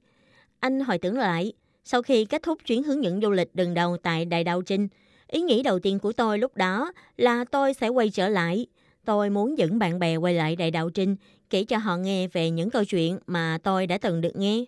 [0.60, 1.52] Anh hồi tưởng lại,
[1.88, 4.88] sau khi kết thúc chuyến hướng dẫn du lịch lần đầu tại Đại Đạo Trinh,
[5.28, 8.66] ý nghĩ đầu tiên của tôi lúc đó là tôi sẽ quay trở lại.
[9.04, 11.16] Tôi muốn dẫn bạn bè quay lại Đại Đạo Trinh,
[11.50, 14.64] kể cho họ nghe về những câu chuyện mà tôi đã từng được nghe.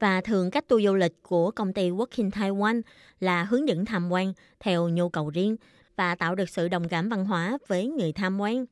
[0.00, 2.82] Và thường cách tour du lịch của công ty Working Taiwan
[3.20, 5.56] là hướng dẫn tham quan theo nhu cầu riêng
[5.96, 8.66] và tạo được sự đồng cảm văn hóa với người tham quan.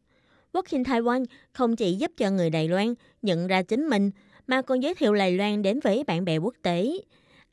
[0.53, 4.11] Working Taiwan không chỉ giúp cho người Đài Loan nhận ra chính mình,
[4.47, 6.93] mà còn giới thiệu Đài Loan đến với bạn bè quốc tế.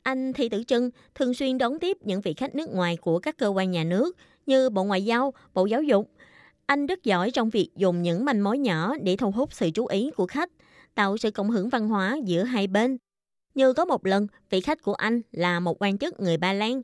[0.08, 3.38] Anh Thi Tử Trân thường xuyên đón tiếp những vị khách nước ngoài của các
[3.38, 6.10] cơ quan nhà nước như Bộ Ngoại giao, Bộ Giáo dục.
[6.66, 9.86] Anh rất giỏi trong việc dùng những manh mối nhỏ để thu hút sự chú
[9.86, 10.50] ý của khách,
[10.94, 12.96] tạo sự cộng hưởng văn hóa giữa hai bên.
[13.54, 16.82] Như có một lần, vị khách của anh là một quan chức người Ba Lan.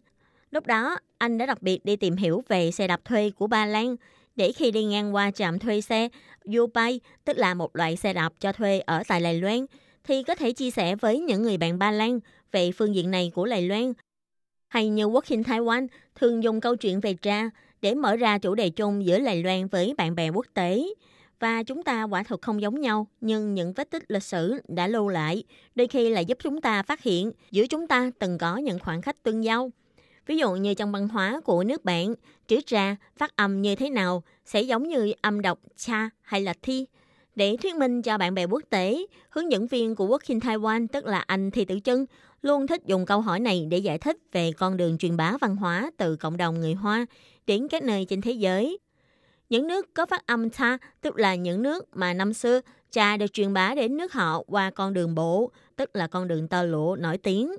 [0.51, 3.66] Lúc đó, anh đã đặc biệt đi tìm hiểu về xe đạp thuê của Ba
[3.66, 3.97] Lan,
[4.37, 6.09] để khi đi ngang qua trạm thuê xe
[6.59, 9.66] Ubay, tức là một loại xe đạp cho thuê ở tại Đài Loan,
[10.05, 12.20] thì có thể chia sẻ với những người bạn Ba Lan
[12.55, 13.93] về phương diện này của Đài Loan.
[14.69, 17.51] Hay như Working Taiwan thường dùng câu chuyện về cha
[17.83, 20.85] để mở ra chủ đề chung giữa Đài Loan với bạn bè quốc tế.
[21.41, 24.87] Và chúng ta quả thực không giống nhau, nhưng những vết tích lịch sử đã
[24.87, 25.45] lưu lại,
[25.75, 29.03] đôi khi là giúp chúng ta phát hiện giữa chúng ta từng có những khoảng
[29.03, 29.71] cách tương giao.
[30.27, 32.15] Ví dụ như trong văn hóa của nước bạn,
[32.49, 36.55] chữ trà phát âm như thế nào sẽ giống như âm đọc cha hay là
[36.63, 36.87] thi.
[37.35, 41.05] Để thuyết minh cho bạn bè quốc tế, hướng dẫn viên của Working Taiwan tức
[41.05, 42.07] là anh Thi Tử Chân
[42.43, 45.57] luôn thích dùng câu hỏi này để giải thích về con đường truyền bá văn
[45.57, 47.07] hóa từ cộng đồng người Hoa
[47.47, 48.78] đến các nơi trên thế giới.
[49.49, 52.61] Những nước có phát âm ta, tức là những nước mà năm xưa
[52.91, 56.49] trà được truyền bá đến nước họ qua con đường bộ, tức là con đường
[56.49, 57.55] tơ lụa nổi tiếng.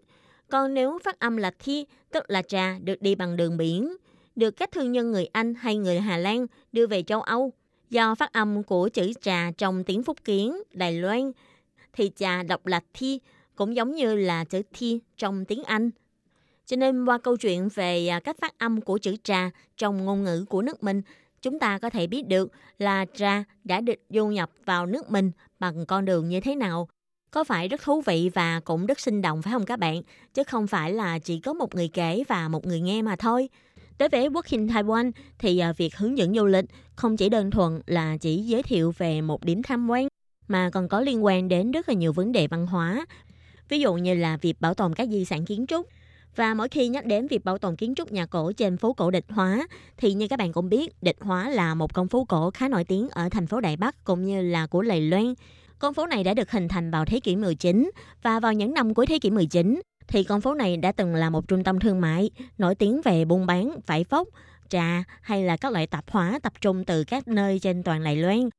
[0.49, 3.95] Còn nếu phát âm là thi, tức là trà được đi bằng đường biển,
[4.35, 7.53] được các thương nhân người Anh hay người Hà Lan đưa về châu Âu.
[7.89, 11.31] Do phát âm của chữ trà trong tiếng Phúc Kiến, Đài Loan,
[11.93, 13.19] thì trà đọc là thi,
[13.55, 15.89] cũng giống như là chữ thi trong tiếng Anh.
[16.65, 20.23] Cho nên qua câu chuyện về à, cách phát âm của chữ trà trong ngôn
[20.23, 21.01] ngữ của nước mình,
[21.41, 25.31] chúng ta có thể biết được là trà đã được du nhập vào nước mình
[25.59, 26.87] bằng con đường như thế nào.
[27.31, 30.01] Có phải rất thú vị và cũng rất sinh động phải không các bạn?
[30.33, 33.49] Chứ không phải là chỉ có một người kể và một người nghe mà thôi.
[33.99, 36.65] Đối với Working Taiwan thì à, việc hướng dẫn du lịch
[36.95, 40.07] không chỉ đơn thuần là chỉ giới thiệu về một điểm tham quan
[40.47, 43.05] mà còn có liên quan đến rất là nhiều vấn đề văn hóa.
[43.69, 45.87] Ví dụ như là việc bảo tồn các di sản kiến trúc,
[46.35, 49.11] và mỗi khi nhắc đến việc bảo tồn kiến trúc nhà cổ trên phố cổ
[49.11, 49.67] Địch Hóa,
[49.97, 52.83] thì như các bạn cũng biết, Địch Hóa là một con phố cổ khá nổi
[52.83, 55.33] tiếng ở thành phố Đài Bắc cũng như là của Lầy Loan.
[55.79, 57.91] Con phố này đã được hình thành vào thế kỷ 19
[58.23, 61.29] và vào những năm cuối thế kỷ 19 thì con phố này đã từng là
[61.29, 64.27] một trung tâm thương mại nổi tiếng về buôn bán, vải vóc,
[64.69, 68.15] trà hay là các loại tạp hóa tập trung từ các nơi trên toàn Đài
[68.15, 68.49] Loan.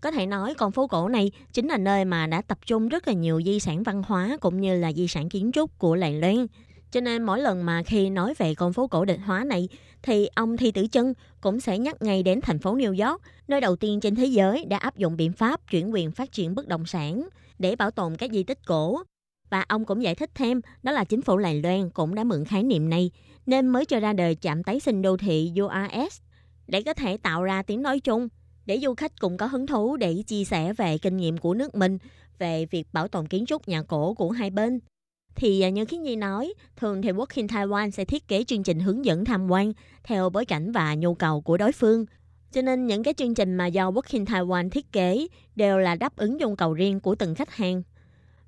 [0.00, 3.08] Có thể nói con phố cổ này chính là nơi mà đã tập trung rất
[3.08, 6.12] là nhiều di sản văn hóa cũng như là di sản kiến trúc của Đài
[6.12, 6.46] Loan.
[6.90, 9.68] Cho nên mỗi lần mà khi nói về con phố cổ địch hóa này
[10.02, 13.60] thì ông Thi Tử Chân cũng sẽ nhắc ngay đến thành phố New York, nơi
[13.60, 16.68] đầu tiên trên thế giới đã áp dụng biện pháp chuyển quyền phát triển bất
[16.68, 17.28] động sản
[17.58, 19.02] để bảo tồn các di tích cổ.
[19.50, 22.44] Và ông cũng giải thích thêm đó là chính phủ Đài Loan cũng đã mượn
[22.44, 23.10] khái niệm này
[23.46, 26.20] nên mới cho ra đời trạm tái sinh đô thị URS
[26.66, 28.28] để có thể tạo ra tiếng nói chung
[28.66, 31.74] để du khách cũng có hứng thú để chia sẻ về kinh nghiệm của nước
[31.74, 31.98] mình
[32.38, 34.80] về việc bảo tồn kiến trúc nhà cổ của hai bên.
[35.34, 38.80] Thì à, như Khiết Nhi nói, thường thì Working Taiwan sẽ thiết kế chương trình
[38.80, 39.72] hướng dẫn tham quan
[40.04, 42.06] theo bối cảnh và nhu cầu của đối phương.
[42.52, 45.26] Cho nên những cái chương trình mà do Working Taiwan thiết kế
[45.56, 47.82] đều là đáp ứng nhu cầu riêng của từng khách hàng.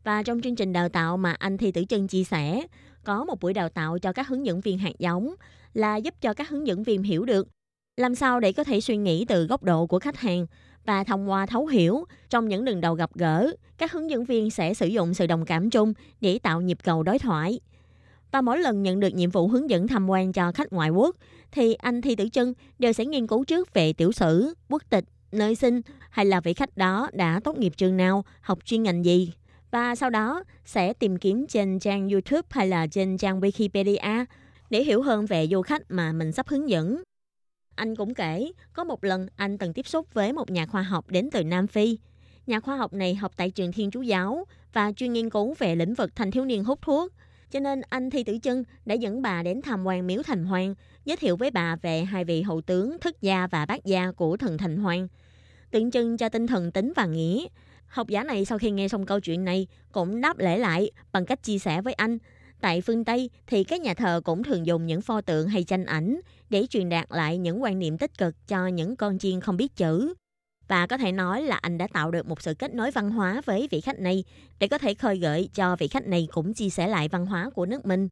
[0.08, 2.66] Và trong chương trình đào tạo mà anh Thi Tử Chân chia sẻ,
[3.04, 5.34] có một buổi đào tạo cho các hướng dẫn viên hạt giống
[5.74, 7.48] là giúp cho các hướng dẫn viên hiểu được
[7.96, 10.46] làm sao để có thể suy nghĩ từ góc độ của khách hàng
[10.84, 14.50] và thông qua thấu hiểu trong những lần đầu gặp gỡ, các hướng dẫn viên
[14.50, 17.60] sẽ sử dụng sự đồng cảm chung để tạo nhịp cầu đối thoại.
[18.32, 21.16] Và mỗi lần nhận được nhiệm vụ hướng dẫn tham quan cho khách ngoại quốc,
[21.52, 25.04] thì anh Thi Tử Chân đều sẽ nghiên cứu trước về tiểu sử, quốc tịch,
[25.32, 25.80] nơi sinh
[26.10, 29.32] hay là vị khách đó đã tốt nghiệp trường nào, học chuyên ngành gì
[29.70, 34.24] và sau đó sẽ tìm kiếm trên trang YouTube hay là trên trang Wikipedia
[34.70, 37.02] để hiểu hơn về du khách mà mình sắp hướng dẫn.
[37.74, 41.10] Anh cũng kể, có một lần anh từng tiếp xúc với một nhà khoa học
[41.10, 41.98] đến từ Nam Phi.
[42.46, 45.76] Nhà khoa học này học tại trường Thiên Chúa Giáo và chuyên nghiên cứu về
[45.76, 47.12] lĩnh vực thanh thiếu niên hút thuốc.
[47.50, 50.74] Cho nên anh Thi Tử Chân đã dẫn bà đến tham quan miếu Thành hoàng
[51.04, 54.36] giới thiệu với bà về hai vị hậu tướng Thức Gia và Bát Gia của
[54.36, 55.08] thần Thành hoàng
[55.70, 57.46] Tượng trưng cho tinh thần tính và nghĩa.
[57.88, 61.26] Học giả này sau khi nghe xong câu chuyện này cũng đáp lễ lại bằng
[61.26, 62.18] cách chia sẻ với anh.
[62.60, 65.84] Tại phương Tây thì các nhà thờ cũng thường dùng những pho tượng hay tranh
[65.84, 66.20] ảnh
[66.50, 69.76] để truyền đạt lại những quan niệm tích cực cho những con chiên không biết
[69.76, 70.14] chữ.
[70.68, 73.40] Và có thể nói là anh đã tạo được một sự kết nối văn hóa
[73.44, 74.24] với vị khách này
[74.58, 77.50] để có thể khơi gợi cho vị khách này cũng chia sẻ lại văn hóa
[77.54, 78.08] của nước mình.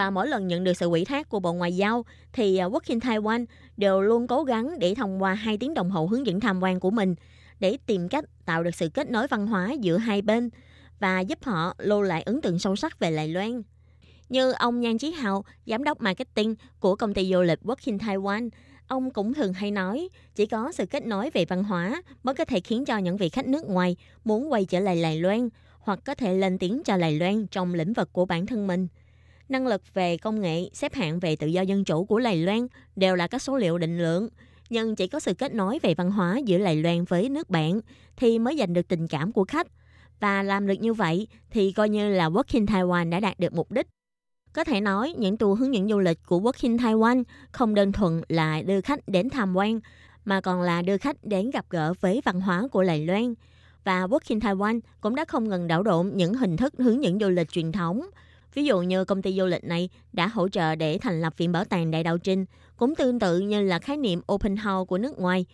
[0.00, 2.82] Và mỗi lần nhận được sự ủy thác của Bộ Ngoại giao thì à, Quốc
[2.86, 3.44] in Taiwan
[3.76, 6.80] đều luôn cố gắng để thông qua hai tiếng đồng hồ hướng dẫn tham quan
[6.80, 7.14] của mình
[7.58, 10.50] để tìm cách tạo được sự kết nối văn hóa giữa hai bên
[11.00, 13.62] và giúp họ lưu lại ấn tượng sâu sắc về Đài Loan.
[14.28, 18.50] Như ông Nhan Chí Hào, giám đốc marketing của công ty du lịch Working Taiwan,
[18.86, 22.44] ông cũng thường hay nói chỉ có sự kết nối về văn hóa mới có
[22.44, 25.48] thể khiến cho những vị khách nước ngoài muốn quay trở lại Đài Loan
[25.80, 28.88] hoặc có thể lên tiếng cho Đài Loan trong lĩnh vực của bản thân mình.
[29.50, 32.66] Năng lực về công nghệ, xếp hạng về tự do dân chủ của Đài Loan
[32.96, 34.28] đều là các số liệu định lượng.
[34.70, 37.80] Nhưng chỉ có sự kết nối về văn hóa giữa Đài Loan với nước bạn
[38.16, 39.66] thì mới giành được tình cảm của khách.
[40.20, 43.72] Và làm được như vậy thì coi như là Working Taiwan đã đạt được mục
[43.72, 43.86] đích.
[44.52, 47.22] Có thể nói, những tour hướng dẫn du lịch của Working Taiwan
[47.52, 49.80] không đơn thuần là đưa khách đến tham quan,
[50.24, 53.34] mà còn là đưa khách đến gặp gỡ với văn hóa của Đài Loan.
[53.84, 57.28] Và Working Taiwan cũng đã không ngừng đảo độn những hình thức hướng dẫn du
[57.28, 58.02] lịch truyền thống.
[58.54, 61.52] Ví dụ như công ty du lịch này đã hỗ trợ để thành lập viện
[61.52, 62.44] bảo tàng Đại Đạo Trinh,
[62.76, 65.46] cũng tương tự như là khái niệm open house của nước ngoài.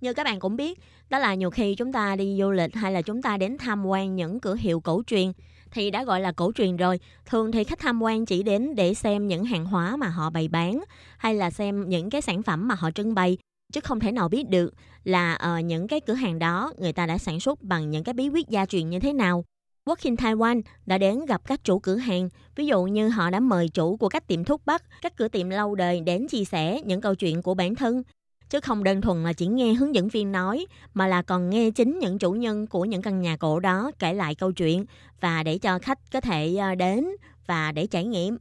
[0.00, 0.78] Như các bạn cũng biết,
[1.08, 3.86] đó là nhiều khi chúng ta đi du lịch hay là chúng ta đến tham
[3.86, 5.32] quan những cửa hiệu cổ truyền
[5.70, 7.00] thì đã gọi là cổ truyền rồi.
[7.26, 10.48] Thường thì khách tham quan chỉ đến để xem những hàng hóa mà họ bày
[10.48, 10.84] bán
[11.18, 13.38] hay là xem những cái sản phẩm mà họ trưng bày
[13.72, 14.74] chứ không thể nào biết được
[15.04, 18.12] là uh, những cái cửa hàng đó người ta đã sản xuất bằng những cái
[18.12, 19.44] bí quyết gia truyền như thế nào.
[19.86, 23.40] Work in Taiwan đã đến gặp các chủ cửa hàng, ví dụ như họ đã
[23.40, 26.80] mời chủ của các tiệm thuốc bắc, các cửa tiệm lâu đời đến chia sẻ
[26.84, 28.02] những câu chuyện của bản thân,
[28.50, 31.70] chứ không đơn thuần là chỉ nghe hướng dẫn viên nói mà là còn nghe
[31.70, 34.84] chính những chủ nhân của những căn nhà cổ đó kể lại câu chuyện
[35.20, 37.08] và để cho khách có thể ờ, đến
[37.46, 38.36] và để trải nghiệm.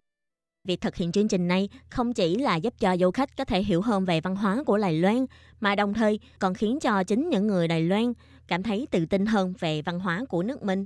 [0.67, 3.63] Việc thực hiện chương trình này không chỉ là giúp cho du khách có thể
[3.63, 5.25] hiểu hơn về văn hóa của Đài Loan,
[5.59, 8.13] mà đồng thời còn khiến cho chính những người Đài Loan
[8.47, 10.85] cảm thấy tự tin hơn về văn hóa của nước mình.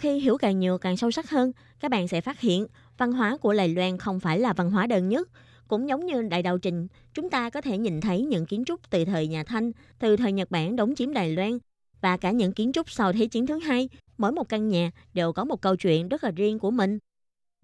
[0.00, 2.66] Khi hiểu càng nhiều càng sâu sắc hơn, các bạn sẽ phát hiện
[2.98, 5.28] văn hóa của Đài Loan không phải là văn hóa đơn nhất,
[5.68, 8.90] cũng giống như đại đạo trình, chúng ta có thể nhìn thấy những kiến trúc
[8.90, 11.58] từ thời nhà Thanh, từ thời Nhật Bản đóng chiếm Đài Loan
[12.00, 13.88] và cả những kiến trúc sau Thế chiến thứ hai.
[14.18, 16.98] Mỗi một căn nhà đều có một câu chuyện rất là riêng của mình.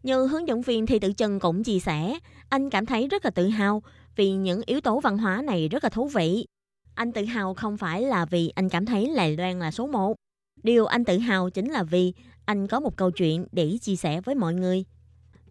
[0.03, 2.19] Như hướng dẫn viên Thi Tử Trân cũng chia sẻ,
[2.49, 3.83] anh cảm thấy rất là tự hào
[4.17, 6.47] vì những yếu tố văn hóa này rất là thú vị.
[6.95, 10.15] Anh tự hào không phải là vì anh cảm thấy Lài Loan là số một.
[10.63, 12.13] Điều anh tự hào chính là vì
[12.45, 14.85] anh có một câu chuyện để chia sẻ với mọi người.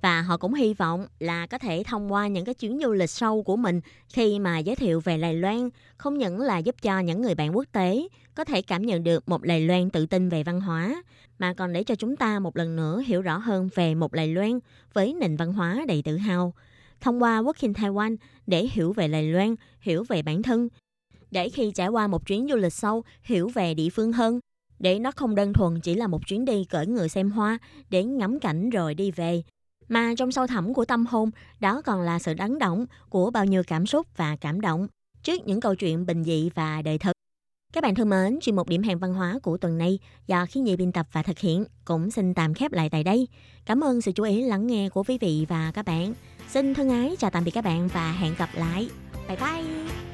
[0.02, 3.10] Và họ cũng hy vọng là có thể thông qua những cái chuyến du lịch
[3.10, 7.00] sâu của mình khi mà giới thiệu về Đài Loan không những là giúp cho
[7.00, 10.30] những người bạn quốc tế có thể cảm nhận được một Đài Loan tự tin
[10.30, 11.04] về văn hóa
[11.40, 14.28] mà còn để cho chúng ta một lần nữa hiểu rõ hơn về một Đài
[14.28, 14.60] Loan
[14.94, 16.54] với nền văn hóa đầy tự hào.
[17.02, 18.16] Thông qua Working Taiwan
[18.48, 20.70] để hiểu về Đài Loan, hiểu về bản thân
[21.32, 24.40] để khi trải qua một chuyến du lịch sâu hiểu về địa phương hơn
[24.80, 27.58] để nó không đơn thuần chỉ là một chuyến đi cởi người xem hoa
[27.90, 29.44] để ngắm cảnh rồi đi về
[29.90, 33.46] mà trong sâu thẳm của tâm hồn đó còn là sự đắng động của bao
[33.46, 34.88] nhiêu cảm xúc và cảm động
[35.24, 37.12] trước những câu chuyện bình dị và đời thực.
[37.74, 40.60] Các bạn thân mến, chuyên mục điểm hẹn văn hóa của tuần này do khi
[40.60, 43.28] nhi biên tập và thực hiện cũng xin tạm khép lại tại đây.
[43.66, 46.14] Cảm ơn sự chú ý lắng nghe của quý vị và các bạn.
[46.48, 48.90] Xin thân ái chào tạm biệt các bạn và hẹn gặp lại.
[49.28, 50.09] Bye bye!